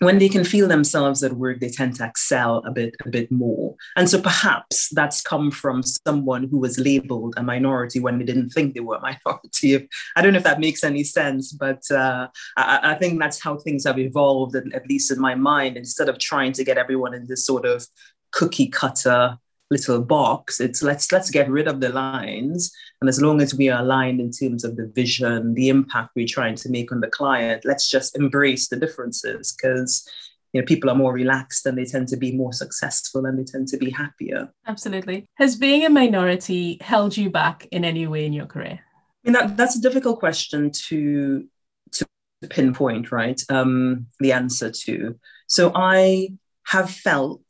when 0.00 0.18
they 0.18 0.28
can 0.28 0.44
feel 0.44 0.68
themselves 0.68 1.22
at 1.22 1.32
work, 1.32 1.58
they 1.58 1.70
tend 1.70 1.96
to 1.96 2.04
excel 2.04 2.58
a 2.66 2.70
bit, 2.70 2.94
a 3.06 3.08
bit 3.08 3.32
more. 3.32 3.74
And 3.96 4.10
so 4.10 4.20
perhaps 4.20 4.90
that's 4.92 5.22
come 5.22 5.50
from 5.50 5.82
someone 5.82 6.48
who 6.50 6.58
was 6.58 6.78
labeled 6.78 7.32
a 7.38 7.42
minority 7.42 7.98
when 7.98 8.18
they 8.18 8.26
didn't 8.26 8.50
think 8.50 8.74
they 8.74 8.80
were 8.80 8.96
a 8.96 9.00
minority. 9.26 9.88
I 10.14 10.20
don't 10.20 10.34
know 10.34 10.38
if 10.38 10.44
that 10.44 10.60
makes 10.60 10.84
any 10.84 11.02
sense, 11.02 11.50
but 11.52 11.80
uh, 11.90 12.28
I, 12.58 12.92
I, 12.92 12.94
think 12.96 13.18
that's 13.18 13.42
how 13.42 13.56
things 13.56 13.84
have 13.84 13.98
evolved, 13.98 14.54
at, 14.54 14.70
at 14.74 14.86
least 14.86 15.10
in 15.10 15.18
my 15.18 15.34
mind. 15.34 15.78
Instead 15.78 16.10
of 16.10 16.18
trying 16.18 16.52
to 16.52 16.64
get 16.64 16.76
everyone 16.76 17.14
in 17.14 17.26
this 17.26 17.46
sort 17.46 17.64
of 17.64 17.86
cookie 18.32 18.68
cutter 18.68 19.38
little 19.70 20.00
box. 20.00 20.60
It's 20.60 20.82
let's 20.82 21.10
let's 21.12 21.30
get 21.30 21.50
rid 21.50 21.68
of 21.68 21.80
the 21.80 21.88
lines. 21.88 22.72
And 23.00 23.08
as 23.08 23.20
long 23.20 23.40
as 23.40 23.54
we 23.54 23.68
are 23.68 23.82
aligned 23.82 24.20
in 24.20 24.30
terms 24.30 24.64
of 24.64 24.76
the 24.76 24.86
vision, 24.86 25.54
the 25.54 25.68
impact 25.68 26.10
we're 26.14 26.26
trying 26.26 26.54
to 26.56 26.70
make 26.70 26.92
on 26.92 27.00
the 27.00 27.08
client, 27.08 27.64
let's 27.64 27.88
just 27.88 28.16
embrace 28.16 28.68
the 28.68 28.76
differences 28.76 29.52
because 29.52 30.08
you 30.52 30.60
know 30.60 30.66
people 30.66 30.88
are 30.88 30.94
more 30.94 31.12
relaxed 31.12 31.66
and 31.66 31.76
they 31.76 31.84
tend 31.84 32.08
to 32.08 32.16
be 32.16 32.32
more 32.32 32.52
successful 32.52 33.26
and 33.26 33.38
they 33.38 33.44
tend 33.44 33.68
to 33.68 33.76
be 33.76 33.90
happier. 33.90 34.48
Absolutely. 34.66 35.28
Has 35.34 35.56
being 35.56 35.84
a 35.84 35.90
minority 35.90 36.78
held 36.80 37.16
you 37.16 37.30
back 37.30 37.66
in 37.72 37.84
any 37.84 38.06
way 38.06 38.24
in 38.24 38.32
your 38.32 38.46
career? 38.46 38.80
I 38.80 39.28
mean 39.28 39.32
that 39.32 39.56
that's 39.56 39.76
a 39.76 39.80
difficult 39.80 40.20
question 40.20 40.70
to 40.88 41.46
to 41.92 42.06
pinpoint, 42.48 43.10
right? 43.10 43.40
Um, 43.48 44.06
the 44.20 44.32
answer 44.32 44.70
to. 44.70 45.18
So 45.48 45.72
I 45.74 46.30
have 46.66 46.90
felt 46.90 47.44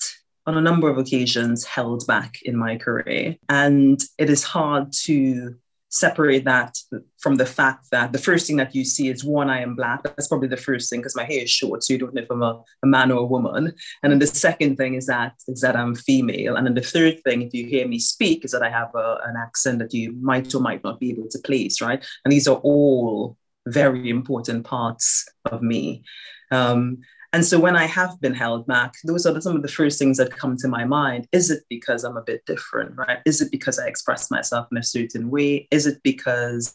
on 0.46 0.56
a 0.56 0.60
number 0.60 0.88
of 0.88 0.98
occasions 0.98 1.64
held 1.64 2.06
back 2.06 2.38
in 2.42 2.56
my 2.56 2.76
career. 2.76 3.36
And 3.48 4.00
it 4.18 4.30
is 4.30 4.44
hard 4.44 4.92
to 5.04 5.56
separate 5.88 6.44
that 6.44 6.76
from 7.18 7.36
the 7.36 7.46
fact 7.46 7.86
that 7.90 8.12
the 8.12 8.18
first 8.18 8.46
thing 8.46 8.56
that 8.56 8.74
you 8.74 8.84
see 8.84 9.08
is 9.08 9.24
one, 9.24 9.48
I 9.48 9.60
am 9.60 9.74
black. 9.74 10.02
That's 10.02 10.28
probably 10.28 10.48
the 10.48 10.56
first 10.56 10.90
thing 10.90 11.00
because 11.00 11.16
my 11.16 11.24
hair 11.24 11.42
is 11.42 11.50
short, 11.50 11.82
so 11.82 11.92
you 11.92 11.98
don't 11.98 12.14
know 12.14 12.22
if 12.22 12.30
I'm 12.30 12.42
a, 12.42 12.62
a, 12.82 12.86
man 12.86 13.10
or 13.10 13.20
a 13.20 13.24
woman. 13.24 13.72
And 14.02 14.12
then 14.12 14.18
the 14.18 14.26
second 14.26 14.76
thing 14.76 14.94
is 14.94 15.06
that 15.06 15.34
is 15.48 15.60
that 15.60 15.76
I'm 15.76 15.94
female. 15.94 16.56
And 16.56 16.66
then 16.66 16.74
the 16.74 16.80
third 16.80 17.22
thing, 17.24 17.42
if 17.42 17.54
you 17.54 17.66
hear 17.66 17.86
me 17.86 17.98
speak, 17.98 18.44
is 18.44 18.50
that 18.52 18.62
I 18.62 18.70
have 18.70 18.94
a, 18.94 19.20
an 19.24 19.36
accent 19.36 19.78
that 19.78 19.94
you 19.94 20.12
might 20.20 20.54
or 20.54 20.60
might 20.60 20.84
not 20.84 21.00
be 21.00 21.10
able 21.10 21.28
to 21.28 21.38
place, 21.38 21.80
right? 21.80 22.04
And 22.24 22.32
these 22.32 22.48
are 22.48 22.56
all 22.56 23.36
very 23.66 24.10
important 24.10 24.64
parts 24.64 25.26
of 25.50 25.62
me. 25.62 26.04
Um, 26.50 26.98
and 27.36 27.44
so 27.44 27.60
when 27.60 27.76
I 27.76 27.84
have 27.84 28.18
been 28.22 28.32
held 28.32 28.66
back, 28.66 28.94
those 29.04 29.26
are 29.26 29.38
some 29.42 29.56
of 29.56 29.60
the 29.60 29.68
first 29.68 29.98
things 29.98 30.16
that 30.16 30.34
come 30.34 30.56
to 30.56 30.68
my 30.68 30.86
mind. 30.86 31.28
Is 31.32 31.50
it 31.50 31.64
because 31.68 32.02
I'm 32.02 32.16
a 32.16 32.22
bit 32.22 32.40
different, 32.46 32.96
right? 32.96 33.18
Is 33.26 33.42
it 33.42 33.50
because 33.50 33.78
I 33.78 33.88
express 33.88 34.30
myself 34.30 34.68
in 34.72 34.78
a 34.78 34.82
certain 34.82 35.28
way? 35.28 35.68
Is 35.70 35.86
it 35.86 36.02
because 36.02 36.74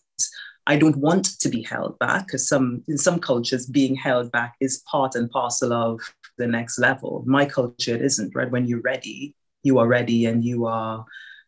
I 0.67 0.75
don't 0.75 0.97
want 0.97 1.39
to 1.39 1.49
be 1.49 1.63
held 1.63 1.97
back? 1.97 2.27
Because 2.27 2.47
some 2.47 2.83
in 2.87 2.99
some 2.99 3.19
cultures, 3.19 3.65
being 3.65 3.95
held 3.95 4.31
back 4.31 4.53
is 4.59 4.83
part 4.85 5.15
and 5.15 5.31
parcel 5.31 5.73
of 5.73 5.99
the 6.37 6.45
next 6.45 6.77
level. 6.77 7.23
My 7.25 7.45
culture 7.45 7.95
it 7.95 8.03
isn't, 8.03 8.35
right? 8.35 8.51
When 8.51 8.67
you're 8.67 8.81
ready, 8.81 9.33
you 9.63 9.79
are 9.79 9.87
ready 9.87 10.27
and 10.27 10.45
you 10.45 10.67
are 10.67 11.03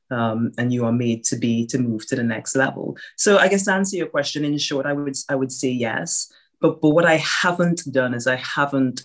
um, 0.10 0.53
and 0.58 0.74
you 0.74 0.86
are 0.86 0.91
made 0.91 1.24
to 1.25 1.36
be 1.36 1.67
to 1.67 1.77
move 1.77 2.08
to 2.08 2.15
the 2.15 2.24
next 2.24 2.55
level. 2.55 2.98
So 3.15 3.38
I 3.38 3.48
guess 3.48 3.65
to 3.65 3.74
answer 3.74 3.96
your 3.96 4.08
question 4.08 4.43
in 4.43 4.58
short, 4.58 4.88
I 4.88 4.93
would 4.93 5.17
I 5.29 5.36
would 5.36 5.51
say 5.51 5.70
yes. 5.70 6.34
But, 6.63 6.79
but 6.79 6.91
what 6.91 7.05
I 7.05 7.17
haven't 7.17 7.82
done 7.91 8.13
is 8.13 8.25
I 8.25 8.38
haven't 8.38 9.03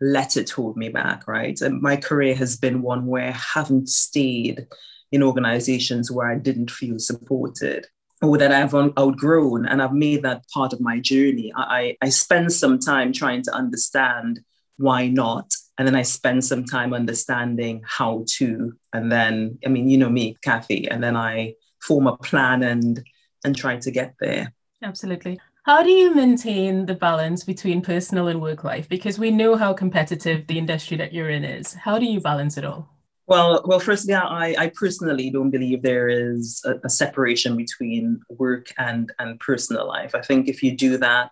let 0.00 0.36
it 0.36 0.50
hold 0.50 0.76
me 0.76 0.88
back, 0.88 1.26
right? 1.26 1.60
And 1.60 1.82
my 1.82 1.96
career 1.96 2.34
has 2.36 2.56
been 2.56 2.80
one 2.80 3.06
where 3.06 3.28
I 3.28 3.32
haven't 3.54 3.88
stayed 3.88 4.66
in 5.10 5.22
organizations 5.22 6.12
where 6.12 6.30
I 6.30 6.38
didn't 6.38 6.70
feel 6.70 7.00
supported 7.00 7.88
or 8.22 8.38
that 8.38 8.52
I've 8.52 8.72
outgrown 8.72 9.66
and 9.66 9.82
I've 9.82 9.92
made 9.92 10.22
that 10.22 10.44
part 10.54 10.72
of 10.72 10.80
my 10.80 11.00
journey. 11.00 11.52
I, 11.56 11.96
I 12.00 12.08
spend 12.08 12.52
some 12.52 12.78
time 12.78 13.12
trying 13.12 13.42
to 13.42 13.52
understand 13.52 14.40
why 14.76 15.08
not. 15.08 15.52
And 15.78 15.88
then 15.88 15.96
I 15.96 16.02
spend 16.02 16.44
some 16.44 16.64
time 16.64 16.94
understanding 16.94 17.82
how 17.84 18.24
to. 18.36 18.74
And 18.92 19.10
then, 19.10 19.58
I 19.66 19.68
mean, 19.70 19.88
you 19.88 19.98
know 19.98 20.08
me, 20.08 20.36
Kathy, 20.44 20.88
and 20.88 21.02
then 21.02 21.16
I 21.16 21.54
form 21.80 22.06
a 22.06 22.16
plan 22.16 22.62
and 22.62 23.04
and 23.44 23.56
try 23.56 23.76
to 23.76 23.90
get 23.90 24.14
there. 24.20 24.52
Absolutely. 24.84 25.40
How 25.64 25.84
do 25.84 25.90
you 25.90 26.12
maintain 26.12 26.86
the 26.86 26.94
balance 26.94 27.44
between 27.44 27.82
personal 27.82 28.26
and 28.26 28.42
work 28.42 28.64
life? 28.64 28.88
Because 28.88 29.16
we 29.16 29.30
know 29.30 29.54
how 29.54 29.72
competitive 29.72 30.48
the 30.48 30.58
industry 30.58 30.96
that 30.96 31.12
you're 31.12 31.30
in 31.30 31.44
is. 31.44 31.72
How 31.72 32.00
do 32.00 32.06
you 32.06 32.20
balance 32.20 32.58
it 32.58 32.64
all? 32.64 32.88
Well, 33.28 33.62
well, 33.64 33.78
firstly, 33.78 34.12
I, 34.12 34.56
I 34.58 34.72
personally 34.74 35.30
don't 35.30 35.50
believe 35.50 35.82
there 35.82 36.08
is 36.08 36.60
a, 36.64 36.74
a 36.84 36.90
separation 36.90 37.56
between 37.56 38.20
work 38.28 38.72
and, 38.76 39.12
and 39.20 39.38
personal 39.38 39.86
life. 39.86 40.16
I 40.16 40.20
think 40.20 40.48
if 40.48 40.64
you 40.64 40.76
do 40.76 40.96
that, 40.96 41.30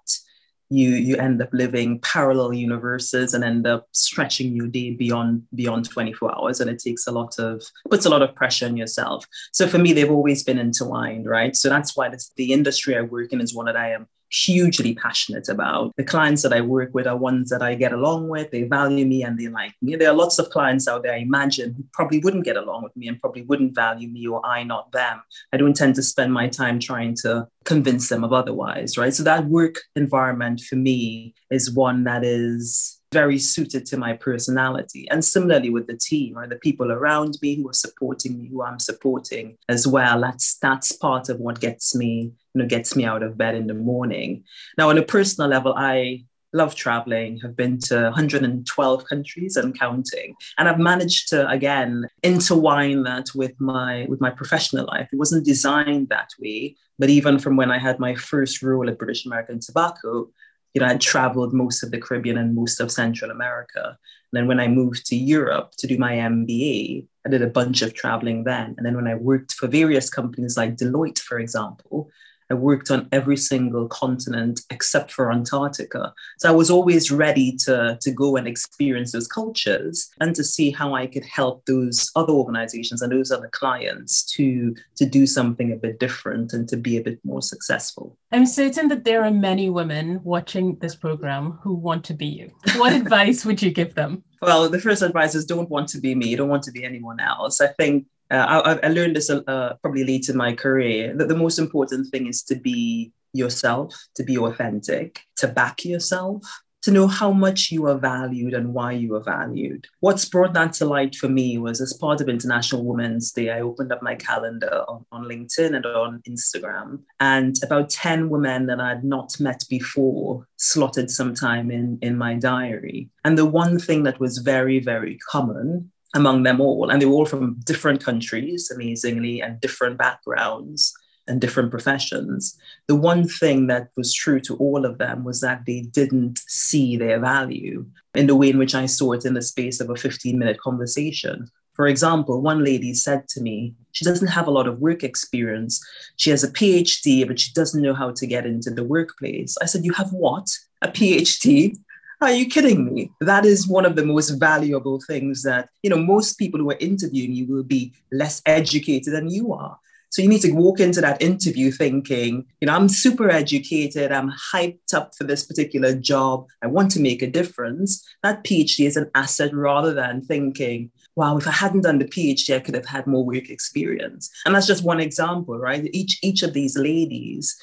you 0.72 0.90
you 0.90 1.16
end 1.16 1.42
up 1.42 1.49
living 1.52 1.99
parallel 1.99 2.52
universes 2.52 3.34
and 3.34 3.42
end 3.42 3.66
up 3.66 3.88
stretching 3.90 4.54
your 4.54 4.68
day 4.68 4.92
beyond 4.92 5.42
beyond 5.56 5.90
24 5.90 6.38
hours 6.38 6.60
and 6.60 6.70
it 6.70 6.78
takes 6.78 7.08
a 7.08 7.10
lot 7.10 7.37
of 7.40 7.60
puts 7.90 8.06
a 8.06 8.08
lot 8.08 8.22
of 8.22 8.37
pressure 8.37 8.66
on 8.66 8.76
yourself 8.76 9.26
so 9.50 9.66
for 9.66 9.78
me 9.78 9.92
they've 9.92 10.12
always 10.12 10.44
been 10.44 10.60
intertwined 10.60 11.26
right 11.26 11.56
so 11.56 11.68
that's 11.68 11.96
why 11.96 12.08
this, 12.08 12.30
the 12.37 12.52
industry 12.52 12.96
i 12.96 13.00
work 13.00 13.32
in 13.32 13.40
is 13.40 13.52
one 13.52 13.66
that 13.66 13.75
i 13.75 13.90
am 13.90 14.06
hugely 14.30 14.94
passionate 14.94 15.49
about. 15.49 15.92
The 15.96 16.04
clients 16.04 16.42
that 16.42 16.52
I 16.52 16.60
work 16.60 16.94
with 16.94 17.06
are 17.06 17.16
ones 17.16 17.50
that 17.50 17.62
I 17.62 17.75
get 17.75 17.92
along 17.92 18.28
with, 18.28 18.50
they 18.50 18.64
value 18.64 19.04
me 19.04 19.22
and 19.22 19.38
they 19.38 19.49
like 19.49 19.75
me. 19.82 19.96
There 19.96 20.10
are 20.10 20.14
lots 20.14 20.38
of 20.38 20.50
clients 20.50 20.87
out 20.87 21.02
there, 21.02 21.14
I 21.14 21.18
imagine, 21.18 21.75
who 21.75 21.84
probably 21.92 22.20
wouldn't 22.20 22.44
get 22.44 22.56
along 22.56 22.82
with 22.82 22.96
me 22.96 23.08
and 23.08 23.20
probably 23.20 23.42
wouldn't 23.42 23.75
value 23.75 24.08
me 24.08 24.26
or 24.26 24.44
I 24.44 24.62
not 24.62 24.92
them. 24.92 25.22
I 25.52 25.56
don't 25.56 25.76
tend 25.76 25.96
to 25.96 26.02
spend 26.02 26.32
my 26.32 26.49
time 26.49 26.78
trying 26.78 27.16
to 27.22 27.49
convince 27.64 28.08
them 28.08 28.25
of 28.25 28.32
otherwise, 28.32 28.96
right? 28.96 29.14
So 29.14 29.22
that 29.25 29.46
work 29.46 29.76
environment 29.96 30.60
for 30.60 30.76
me 30.76 31.34
is 31.50 31.70
one 31.70 32.04
that 32.04 32.25
is 32.25 33.00
very 33.12 33.38
suited 33.38 33.87
to 33.87 33.97
my 33.97 34.12
personality. 34.12 35.09
And 35.11 35.25
similarly 35.25 35.71
with 35.71 35.87
the 35.87 35.97
team 35.97 36.38
or 36.38 36.47
the 36.47 36.57
people 36.57 36.93
around 36.93 37.38
me 37.43 37.57
who 37.57 37.69
are 37.69 37.75
supporting 37.75 38.38
me, 38.38 38.49
who 38.49 38.62
I'm 38.62 38.79
supporting 38.79 39.57
as 39.69 39.87
well. 39.87 40.21
That's 40.21 40.59
that's 40.59 40.93
part 40.93 41.29
of 41.29 41.40
what 41.40 41.61
gets 41.61 41.95
me, 41.95 42.33
you 42.55 42.62
know, 42.62 42.67
gets 42.67 42.95
me 42.95 43.05
out 43.05 43.23
of 43.23 43.37
bed 43.37 43.55
in 43.55 43.67
the 43.67 43.75
morning. 43.75 44.45
Now, 44.79 44.90
on 44.90 44.99
a 44.99 45.02
personal 45.02 45.50
level, 45.50 45.75
I 45.76 46.25
love 46.52 46.75
traveling 46.75 47.38
have 47.38 47.55
been 47.55 47.79
to 47.79 47.95
112 47.95 49.05
countries 49.05 49.57
and 49.57 49.79
counting 49.79 50.35
and 50.59 50.69
i've 50.69 50.81
managed 50.81 51.29
to 51.29 51.49
again 51.49 52.05
intertwine 52.25 53.05
that 53.05 53.29
with 53.37 53.52
my 53.61 54.05
with 54.09 54.21
my 54.21 54.31
professional 54.31 54.85
life 54.87 55.09
it 55.12 55.17
wasn't 55.17 55.45
designed 55.45 56.09
that 56.09 56.31
way 56.40 56.75
but 56.99 57.09
even 57.09 57.38
from 57.38 57.57
when 57.57 57.71
i 57.71 57.79
had 57.79 58.00
my 58.00 58.17
first 58.17 58.64
role 58.64 58.88
at 58.88 58.99
british 58.99 59.26
american 59.26 59.61
tobacco 59.61 60.29
you 60.75 60.81
know, 60.81 60.87
I'd 60.87 61.00
traveled 61.00 61.53
most 61.53 61.83
of 61.83 61.91
the 61.91 62.00
Caribbean 62.00 62.39
and 62.39 62.55
most 62.55 62.81
of 62.81 62.91
Central 62.91 63.31
America. 63.31 63.85
And 64.33 64.39
then 64.39 64.47
when 64.47 64.61
I 64.61 64.69
moved 64.69 65.07
to 65.07 65.17
Europe 65.17 65.73
to 65.79 65.87
do 65.87 65.99
my 65.99 66.15
MBA, 66.15 67.07
I 67.27 67.29
did 67.29 67.43
a 67.43 67.49
bunch 67.49 67.83
of 67.83 67.95
traveling 67.95 68.45
then. 68.45 68.75
And 68.77 68.87
then 68.87 68.95
when 68.95 69.09
I 69.09 69.17
worked 69.17 69.53
for 69.53 69.67
various 69.67 70.09
companies 70.09 70.57
like 70.57 70.77
Deloitte, 70.77 71.19
for 71.19 71.39
example, 71.39 72.11
I 72.50 72.54
worked 72.54 72.90
on 72.90 73.09
every 73.12 73.37
single 73.37 73.87
continent 73.88 74.61
except 74.71 75.12
for 75.12 75.33
Antarctica. 75.33 76.12
So 76.38 76.49
I 76.49 76.52
was 76.52 76.71
always 76.71 77.11
ready 77.11 77.57
to, 77.64 77.99
to 78.00 78.11
go 78.11 78.37
and 78.37 78.49
experience 78.49 79.12
those 79.12 79.28
cultures 79.28 80.11
and 80.21 80.35
to 80.35 80.42
see 80.42 80.71
how 80.71 80.95
I 80.95 81.07
could 81.07 81.25
help 81.25 81.64
those 81.66 82.11
other 82.16 82.33
organizations 82.33 83.02
and 83.02 83.12
those 83.12 83.30
other 83.30 83.49
clients 83.52 84.25
to, 84.33 84.75
to 84.97 85.07
do 85.07 85.26
something 85.26 85.73
a 85.73 85.76
bit 85.76 86.00
different 86.00 86.52
and 86.52 86.69
to 86.69 86.76
be 86.76 86.97
a 86.97 87.02
bit 87.02 87.21
more 87.25 87.42
successful. 87.42 88.16
I'm 88.33 88.47
certain 88.47 88.88
that 88.88 89.04
there 89.04 89.25
are 89.25 89.30
many 89.30 89.71
women 89.71 90.21
watching 90.25 90.76
this 90.80 90.95
program 90.95 91.59
who 91.62 91.75
want 91.75 92.04
to 92.07 92.14
be 92.14 92.26
you. 92.26 92.50
What 92.76 92.92
advice 93.00 93.45
would 93.45 93.62
you 93.62 93.71
give 93.71 93.95
them? 93.95 94.25
Well, 94.42 94.69
the 94.69 94.80
first 94.80 95.02
advice 95.02 95.35
is 95.35 95.45
don't 95.45 95.69
want 95.69 95.88
to 95.90 95.99
be 95.99 96.14
me, 96.14 96.35
don't 96.35 96.49
want 96.49 96.62
to 96.64 96.73
be 96.73 96.85
anyone 96.85 97.21
else. 97.21 97.61
I 97.61 97.69
think 97.69 98.07
I, 98.30 98.78
I, 98.82 98.88
learned 98.88 99.16
this 99.16 99.28
uh, 99.28 99.75
probably 99.82 100.04
late 100.04 100.28
in 100.28 100.37
my 100.37 100.54
career 100.54 101.14
that 101.16 101.28
the 101.28 101.37
most 101.37 101.58
important 101.58 102.10
thing 102.10 102.26
is 102.28 102.42
to 102.44 102.54
be 102.54 103.12
yourself, 103.32 103.94
to 104.14 104.22
be 104.22 104.38
authentic, 104.38 105.20
to 105.37 105.49
back 105.49 105.84
yourself, 105.84 106.44
to 106.82 106.90
know 106.90 107.06
how 107.06 107.30
much 107.30 107.70
you 107.70 107.87
are 107.87 107.99
valued 107.99 108.54
and 108.54 108.72
why 108.72 108.92
you 108.92 109.14
are 109.14 109.22
valued. 109.22 109.87
What's 110.00 110.25
brought 110.25 110.54
that 110.54 110.72
to 110.75 110.87
light 110.87 111.14
for 111.14 111.28
me 111.28 111.58
was 111.58 111.80
as 111.80 111.92
part 111.92 112.20
of 112.20 112.28
International 112.28 112.84
Women's 112.84 113.32
Day, 113.32 113.50
I 113.50 113.60
opened 113.60 113.92
up 113.92 114.02
my 114.02 114.14
calendar 114.14 114.84
on, 114.88 115.04
on 115.12 115.25
LinkedIn 115.25 115.76
and 115.76 115.84
on 115.84 116.22
Instagram, 116.28 117.00
and 117.20 117.56
about 117.62 117.90
10 117.90 118.30
women 118.30 118.66
that 118.66 118.80
I 118.80 118.90
had 118.90 119.04
not 119.04 119.38
met 119.38 119.64
before 119.68 120.46
slotted 120.56 121.10
some 121.10 121.34
time 121.34 121.70
in, 121.70 121.99
in 122.00 122.16
my 122.16 122.34
diary. 122.34 123.10
And 123.25 123.37
the 123.37 123.46
one 123.46 123.78
thing 123.78 124.04
that 124.04 124.20
was 124.20 124.38
very, 124.38 124.80
very 124.80 125.18
common 125.30 125.90
among 126.14 126.43
them 126.43 126.61
all. 126.61 126.90
And 126.90 127.00
they 127.00 127.07
were 127.07 127.14
all 127.14 127.26
from 127.26 127.61
different 127.64 128.02
countries, 128.02 128.71
amazingly, 128.71 129.40
and 129.40 129.61
different 129.61 129.99
backgrounds 129.99 130.93
and 131.26 131.40
different 131.40 131.71
professions. 131.71 132.59
The 132.88 132.97
one 132.97 133.26
thing 133.26 133.69
that 133.69 133.88
was 133.97 134.12
true 134.12 134.40
to 134.40 134.57
all 134.57 134.85
of 134.85 134.99
them 134.99 135.25
was 135.25 135.40
that 135.40 135.64
they 135.67 135.83
didn't 135.83 136.40
see 136.47 136.97
their 136.97 137.21
value 137.21 137.87
in 138.14 138.26
the 138.26 138.37
way 138.37 138.50
in 138.50 138.59
which 138.59 138.75
I 138.75 138.87
saw 138.87 139.12
it 139.12 139.25
in 139.25 139.35
the 139.35 139.43
space 139.43 139.81
of 139.81 139.90
a 139.90 139.97
15 139.97 140.38
minute 140.38 140.61
conversation. 140.61 141.49
For 141.75 141.87
example, 141.87 142.43
one 142.43 142.64
lady 142.64 142.93
said 142.93 143.29
to 143.29 143.40
me, 143.40 143.75
she 143.93 144.05
doesn't 144.05 144.29
have 144.29 144.47
a 144.47 144.50
lot 144.50 144.67
of 144.67 144.81
work 144.81 145.02
experience. 145.02 145.83
She 146.17 146.31
has 146.31 146.45
a 146.45 146.50
PhD, 146.50 147.26
but 147.26 147.38
she 147.40 147.52
doesn't 147.52 147.81
know 147.81 147.95
how 147.95 148.11
to 148.11 148.26
get 148.26 148.45
into 148.45 148.71
the 148.71 148.85
workplace. 148.85 149.57
I 149.62 149.67
said, 149.67 149.85
You 149.85 149.93
have 149.93 150.12
what? 150.12 150.49
A 150.83 150.88
PhD? 150.88 151.76
Are 152.23 152.33
you 152.33 152.47
kidding 152.47 152.93
me? 152.93 153.11
That 153.21 153.47
is 153.47 153.67
one 153.67 153.87
of 153.87 153.97
the 153.97 154.05
most 154.05 154.31
valuable 154.31 155.00
things 155.00 155.43
that, 155.45 155.71
you 155.83 155.89
know, 155.89 155.97
most 155.97 156.35
people 156.35 156.61
who 156.61 156.71
are 156.71 156.77
interviewing 156.79 157.33
you 157.33 157.47
will 157.47 157.62
be 157.62 157.95
less 158.12 158.43
educated 158.45 159.15
than 159.15 159.31
you 159.31 159.55
are. 159.55 159.79
So 160.11 160.21
you 160.21 160.29
need 160.29 160.43
to 160.43 160.50
walk 160.50 160.81
into 160.81 161.00
that 161.00 161.23
interview 161.23 161.71
thinking, 161.71 162.45
you 162.61 162.67
know, 162.67 162.75
I'm 162.75 162.89
super 162.89 163.31
educated, 163.31 164.11
I'm 164.12 164.33
hyped 164.53 164.93
up 164.93 165.15
for 165.17 165.25
this 165.25 165.47
particular 165.47 165.95
job, 165.95 166.47
I 166.62 166.67
want 166.67 166.91
to 166.93 167.00
make 167.00 167.23
a 167.23 167.31
difference. 167.31 168.05
That 168.23 168.45
PhD 168.45 168.87
is 168.87 168.97
an 168.97 169.11
asset 169.15 169.55
rather 169.55 169.95
than 169.95 170.21
thinking, 170.21 170.91
wow, 171.15 171.39
if 171.39 171.47
I 171.47 171.53
hadn't 171.53 171.83
done 171.83 172.00
the 172.00 172.07
PhD, 172.07 172.57
I 172.57 172.61
could 172.61 172.75
have 172.75 172.87
had 172.87 173.07
more 173.07 173.25
work 173.25 173.49
experience. 173.49 174.29
And 174.45 174.55
that's 174.55 174.67
just 174.67 174.85
one 174.85 175.00
example, 175.00 175.59
right? 175.59 175.89
Each 175.93 176.19
each 176.23 176.43
of 176.43 176.53
these 176.53 176.77
ladies 176.77 177.57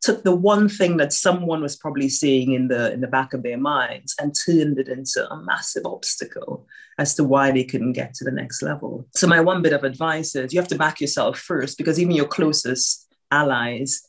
took 0.00 0.22
the 0.22 0.34
one 0.34 0.68
thing 0.68 0.96
that 0.96 1.12
someone 1.12 1.62
was 1.62 1.76
probably 1.76 2.08
seeing 2.08 2.52
in 2.52 2.68
the 2.68 2.92
in 2.92 3.00
the 3.00 3.06
back 3.06 3.34
of 3.34 3.42
their 3.42 3.58
minds 3.58 4.14
and 4.20 4.34
turned 4.34 4.78
it 4.78 4.88
into 4.88 5.30
a 5.30 5.42
massive 5.42 5.84
obstacle 5.84 6.66
as 6.98 7.14
to 7.14 7.24
why 7.24 7.50
they 7.50 7.64
couldn't 7.64 7.92
get 7.92 8.14
to 8.14 8.24
the 8.24 8.30
next 8.30 8.62
level. 8.62 9.06
So 9.14 9.26
my 9.26 9.40
one 9.40 9.62
bit 9.62 9.72
of 9.72 9.84
advice 9.84 10.34
is 10.34 10.52
you 10.52 10.60
have 10.60 10.68
to 10.68 10.78
back 10.78 11.00
yourself 11.00 11.38
first 11.38 11.78
because 11.78 11.98
even 11.98 12.14
your 12.14 12.26
closest 12.26 13.08
allies 13.30 14.02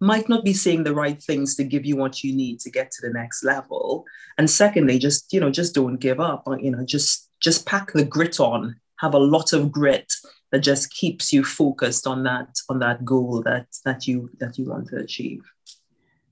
might 0.00 0.28
not 0.28 0.44
be 0.44 0.54
saying 0.54 0.84
the 0.84 0.94
right 0.94 1.22
things 1.22 1.54
to 1.56 1.64
give 1.64 1.84
you 1.84 1.96
what 1.96 2.24
you 2.24 2.34
need 2.34 2.58
to 2.60 2.70
get 2.70 2.90
to 2.90 3.06
the 3.06 3.12
next 3.12 3.44
level. 3.44 4.06
And 4.38 4.48
secondly, 4.48 4.98
just 4.98 5.32
you 5.32 5.40
know, 5.40 5.50
just 5.50 5.74
don't 5.74 5.96
give 5.96 6.20
up. 6.20 6.44
You 6.60 6.70
know, 6.70 6.84
just 6.84 7.30
just 7.40 7.66
pack 7.66 7.92
the 7.92 8.04
grit 8.04 8.40
on. 8.40 8.76
Have 9.00 9.14
a 9.14 9.18
lot 9.18 9.52
of 9.52 9.72
grit 9.72 10.12
that 10.52 10.60
just 10.60 10.92
keeps 10.92 11.32
you 11.32 11.44
focused 11.44 12.06
on 12.06 12.22
that 12.24 12.48
on 12.68 12.78
that 12.80 13.04
goal 13.04 13.42
that 13.42 13.66
that 13.84 14.06
you 14.06 14.30
that 14.38 14.58
you 14.58 14.66
want 14.66 14.88
to 14.88 14.96
achieve. 14.96 15.42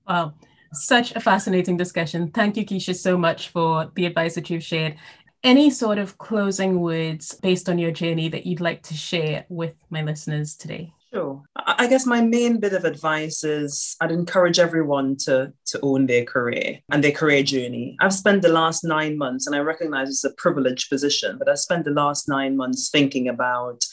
Wow. 0.07 0.33
Such 0.71 1.15
a 1.15 1.19
fascinating 1.19 1.77
discussion. 1.77 2.29
Thank 2.31 2.55
you 2.57 2.65
Kysha 2.65 2.95
so 2.95 3.17
much 3.17 3.49
for 3.49 3.91
the 3.95 4.05
advice 4.05 4.35
that 4.35 4.49
you've 4.49 4.63
shared. 4.63 4.95
Any 5.43 5.69
sort 5.69 5.97
of 5.97 6.17
closing 6.17 6.81
words 6.81 7.33
based 7.41 7.69
on 7.69 7.79
your 7.79 7.91
journey 7.91 8.27
that 8.29 8.45
you'd 8.45 8.59
like 8.59 8.83
to 8.83 8.93
share 8.93 9.45
with 9.49 9.73
my 9.89 10.03
listeners 10.03 10.55
today 10.55 10.93
Sure. 11.11 11.41
I 11.55 11.87
guess 11.87 12.05
my 12.05 12.21
main 12.21 12.59
bit 12.59 12.73
of 12.73 12.85
advice 12.85 13.43
is 13.43 13.95
I'd 13.99 14.11
encourage 14.11 14.59
everyone 14.59 15.17
to, 15.21 15.51
to 15.67 15.79
own 15.81 16.05
their 16.05 16.23
career 16.23 16.79
and 16.91 17.03
their 17.03 17.11
career 17.11 17.41
journey. 17.41 17.97
I've 17.99 18.13
spent 18.13 18.43
the 18.43 18.49
last 18.49 18.83
nine 18.83 19.17
months, 19.17 19.47
and 19.47 19.55
I 19.55 19.59
recognize 19.59 20.09
it's 20.09 20.23
a 20.23 20.33
privileged 20.33 20.89
position, 20.89 21.37
but 21.39 21.49
I've 21.49 21.59
spent 21.59 21.85
the 21.85 21.91
last 21.91 22.29
nine 22.29 22.55
months 22.55 22.89
thinking 22.91 23.27
about 23.27 23.83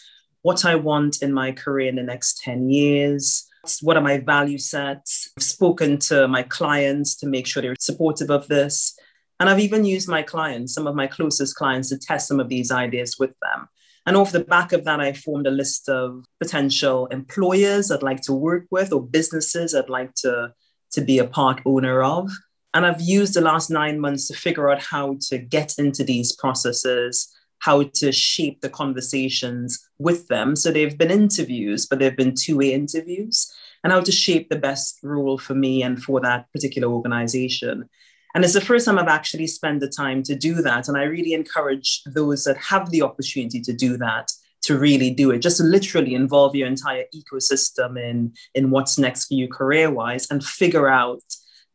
what 0.42 0.64
I 0.66 0.74
want 0.74 1.22
in 1.22 1.32
my 1.32 1.52
career 1.52 1.88
in 1.88 1.96
the 1.96 2.02
next 2.02 2.42
10 2.44 2.68
years. 2.68 3.48
What 3.80 3.96
are 3.96 4.02
my 4.02 4.18
value 4.18 4.58
sets? 4.58 5.30
I've 5.38 5.42
spoken 5.42 5.98
to 6.10 6.28
my 6.28 6.42
clients 6.42 7.16
to 7.16 7.26
make 7.26 7.46
sure 7.46 7.62
they're 7.62 7.74
supportive 7.80 8.30
of 8.30 8.46
this. 8.46 8.96
And 9.40 9.48
I've 9.48 9.58
even 9.58 9.84
used 9.84 10.08
my 10.08 10.22
clients, 10.22 10.74
some 10.74 10.86
of 10.86 10.94
my 10.94 11.06
closest 11.06 11.56
clients, 11.56 11.88
to 11.88 11.98
test 11.98 12.28
some 12.28 12.40
of 12.40 12.48
these 12.48 12.70
ideas 12.70 13.16
with 13.18 13.32
them. 13.42 13.68
And 14.06 14.16
off 14.16 14.32
the 14.32 14.44
back 14.44 14.72
of 14.72 14.84
that, 14.84 15.00
I 15.00 15.12
formed 15.12 15.46
a 15.46 15.50
list 15.50 15.88
of 15.88 16.24
potential 16.40 17.06
employers 17.06 17.90
I'd 17.90 18.02
like 18.02 18.22
to 18.22 18.32
work 18.32 18.66
with 18.70 18.92
or 18.92 19.02
businesses 19.02 19.74
I'd 19.74 19.88
like 19.88 20.14
to, 20.16 20.52
to 20.92 21.00
be 21.00 21.18
a 21.18 21.26
part 21.26 21.60
owner 21.66 22.02
of. 22.02 22.30
And 22.72 22.86
I've 22.86 23.00
used 23.00 23.34
the 23.34 23.40
last 23.40 23.70
nine 23.70 23.98
months 23.98 24.28
to 24.28 24.34
figure 24.34 24.70
out 24.70 24.82
how 24.82 25.16
to 25.28 25.38
get 25.38 25.78
into 25.78 26.04
these 26.04 26.36
processes 26.36 27.32
how 27.58 27.82
to 27.82 28.12
shape 28.12 28.60
the 28.60 28.68
conversations 28.68 29.88
with 29.98 30.28
them. 30.28 30.56
So 30.56 30.70
they've 30.70 30.96
been 30.96 31.10
interviews, 31.10 31.86
but 31.86 31.98
they've 31.98 32.16
been 32.16 32.34
two 32.34 32.58
way 32.58 32.72
interviews, 32.72 33.52
and 33.82 33.92
how 33.92 34.00
to 34.00 34.12
shape 34.12 34.48
the 34.48 34.58
best 34.58 34.98
role 35.02 35.38
for 35.38 35.54
me 35.54 35.82
and 35.82 36.02
for 36.02 36.20
that 36.20 36.50
particular 36.52 36.88
organization. 36.88 37.88
And 38.36 38.44
it's 38.44 38.52
the 38.52 38.60
first 38.60 38.84
time 38.84 38.98
I've 38.98 39.08
actually 39.08 39.46
spent 39.46 39.80
the 39.80 39.88
time 39.88 40.22
to 40.24 40.36
do 40.36 40.56
that. 40.56 40.88
And 40.88 40.98
I 40.98 41.04
really 41.04 41.32
encourage 41.32 42.02
those 42.04 42.44
that 42.44 42.58
have 42.58 42.90
the 42.90 43.00
opportunity 43.00 43.62
to 43.62 43.72
do 43.72 43.96
that 43.96 44.30
to 44.64 44.78
really 44.78 45.08
do 45.08 45.30
it, 45.30 45.38
just 45.38 45.58
literally 45.58 46.14
involve 46.14 46.54
your 46.54 46.68
entire 46.68 47.04
ecosystem 47.14 47.98
in, 47.98 48.34
in 48.54 48.68
what's 48.68 48.98
next 48.98 49.28
for 49.28 49.34
you 49.34 49.48
career 49.48 49.90
wise 49.90 50.26
and 50.30 50.44
figure 50.44 50.86
out 50.86 51.22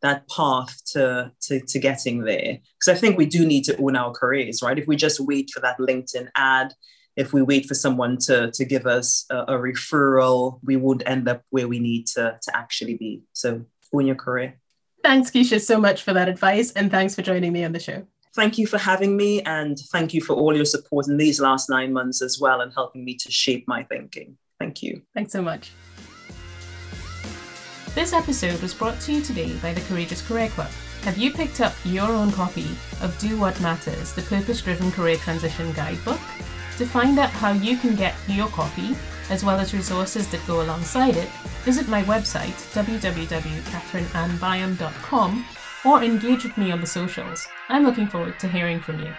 that 0.03 0.29
path 0.29 0.79
to, 0.91 1.31
to, 1.41 1.61
to 1.61 1.79
getting 1.79 2.25
there. 2.25 2.59
Because 2.79 2.95
I 2.95 2.99
think 2.99 3.17
we 3.17 3.25
do 3.25 3.43
need 3.43 3.63
to 3.63 3.77
own 3.77 3.95
our 3.95 4.11
careers, 4.11 4.61
right? 4.61 4.77
If 4.77 4.85
we 4.85 4.95
just 4.95 5.19
wait 5.19 5.49
for 5.51 5.61
that 5.61 5.79
LinkedIn 5.79 6.27
ad, 6.35 6.75
if 7.15 7.33
we 7.33 7.41
wait 7.41 7.65
for 7.65 7.73
someone 7.73 8.19
to, 8.27 8.51
to 8.51 8.65
give 8.65 8.85
us 8.85 9.25
a, 9.31 9.37
a 9.37 9.53
referral, 9.53 10.59
we 10.61 10.75
won't 10.75 11.01
end 11.07 11.27
up 11.27 11.41
where 11.49 11.67
we 11.67 11.79
need 11.79 12.05
to, 12.09 12.37
to 12.39 12.55
actually 12.55 12.97
be. 12.97 13.23
So 13.33 13.65
own 13.91 14.05
your 14.05 14.15
career. 14.15 14.60
Thanks, 15.03 15.31
Kysha, 15.31 15.59
so 15.59 15.79
much 15.79 16.03
for 16.03 16.13
that 16.13 16.29
advice. 16.29 16.71
And 16.73 16.91
thanks 16.91 17.15
for 17.15 17.21
joining 17.21 17.53
me 17.53 17.63
on 17.63 17.71
the 17.71 17.79
show. 17.79 18.05
Thank 18.33 18.57
you 18.57 18.65
for 18.67 18.77
having 18.77 19.17
me. 19.17 19.41
And 19.41 19.77
thank 19.91 20.13
you 20.13 20.21
for 20.21 20.33
all 20.33 20.55
your 20.55 20.65
support 20.65 21.07
in 21.07 21.17
these 21.17 21.41
last 21.41 21.69
nine 21.69 21.91
months 21.91 22.21
as 22.21 22.39
well 22.39 22.61
and 22.61 22.71
helping 22.73 23.03
me 23.03 23.15
to 23.15 23.31
shape 23.31 23.67
my 23.67 23.83
thinking. 23.83 24.37
Thank 24.59 24.83
you. 24.83 25.01
Thanks 25.13 25.31
so 25.31 25.41
much. 25.41 25.71
This 27.93 28.13
episode 28.13 28.61
was 28.61 28.73
brought 28.73 29.01
to 29.01 29.11
you 29.11 29.21
today 29.21 29.53
by 29.57 29.73
the 29.73 29.81
Courageous 29.81 30.25
Career 30.25 30.47
Club. 30.49 30.69
Have 31.01 31.17
you 31.17 31.33
picked 31.33 31.59
up 31.59 31.73
your 31.83 32.09
own 32.09 32.31
copy 32.31 32.67
of 33.01 33.17
Do 33.19 33.37
What 33.37 33.59
Matters, 33.59 34.13
the 34.13 34.21
purpose 34.21 34.61
driven 34.61 34.91
career 34.91 35.17
transition 35.17 35.73
guidebook? 35.73 36.19
To 36.77 36.85
find 36.85 37.19
out 37.19 37.31
how 37.31 37.51
you 37.51 37.75
can 37.75 37.95
get 37.95 38.15
your 38.27 38.47
copy, 38.47 38.95
as 39.31 39.43
well 39.43 39.59
as 39.59 39.73
resources 39.73 40.29
that 40.29 40.45
go 40.45 40.61
alongside 40.61 41.17
it, 41.17 41.29
visit 41.63 41.87
my 41.87 42.03
website 42.03 42.53
www.catherineannbyam.com 42.73 45.45
or 45.83 46.03
engage 46.03 46.43
with 46.43 46.55
me 46.57 46.71
on 46.71 46.81
the 46.81 46.87
socials. 46.87 47.47
I'm 47.69 47.83
looking 47.83 48.07
forward 48.07 48.39
to 48.39 48.47
hearing 48.47 48.79
from 48.79 48.99
you. 48.99 49.11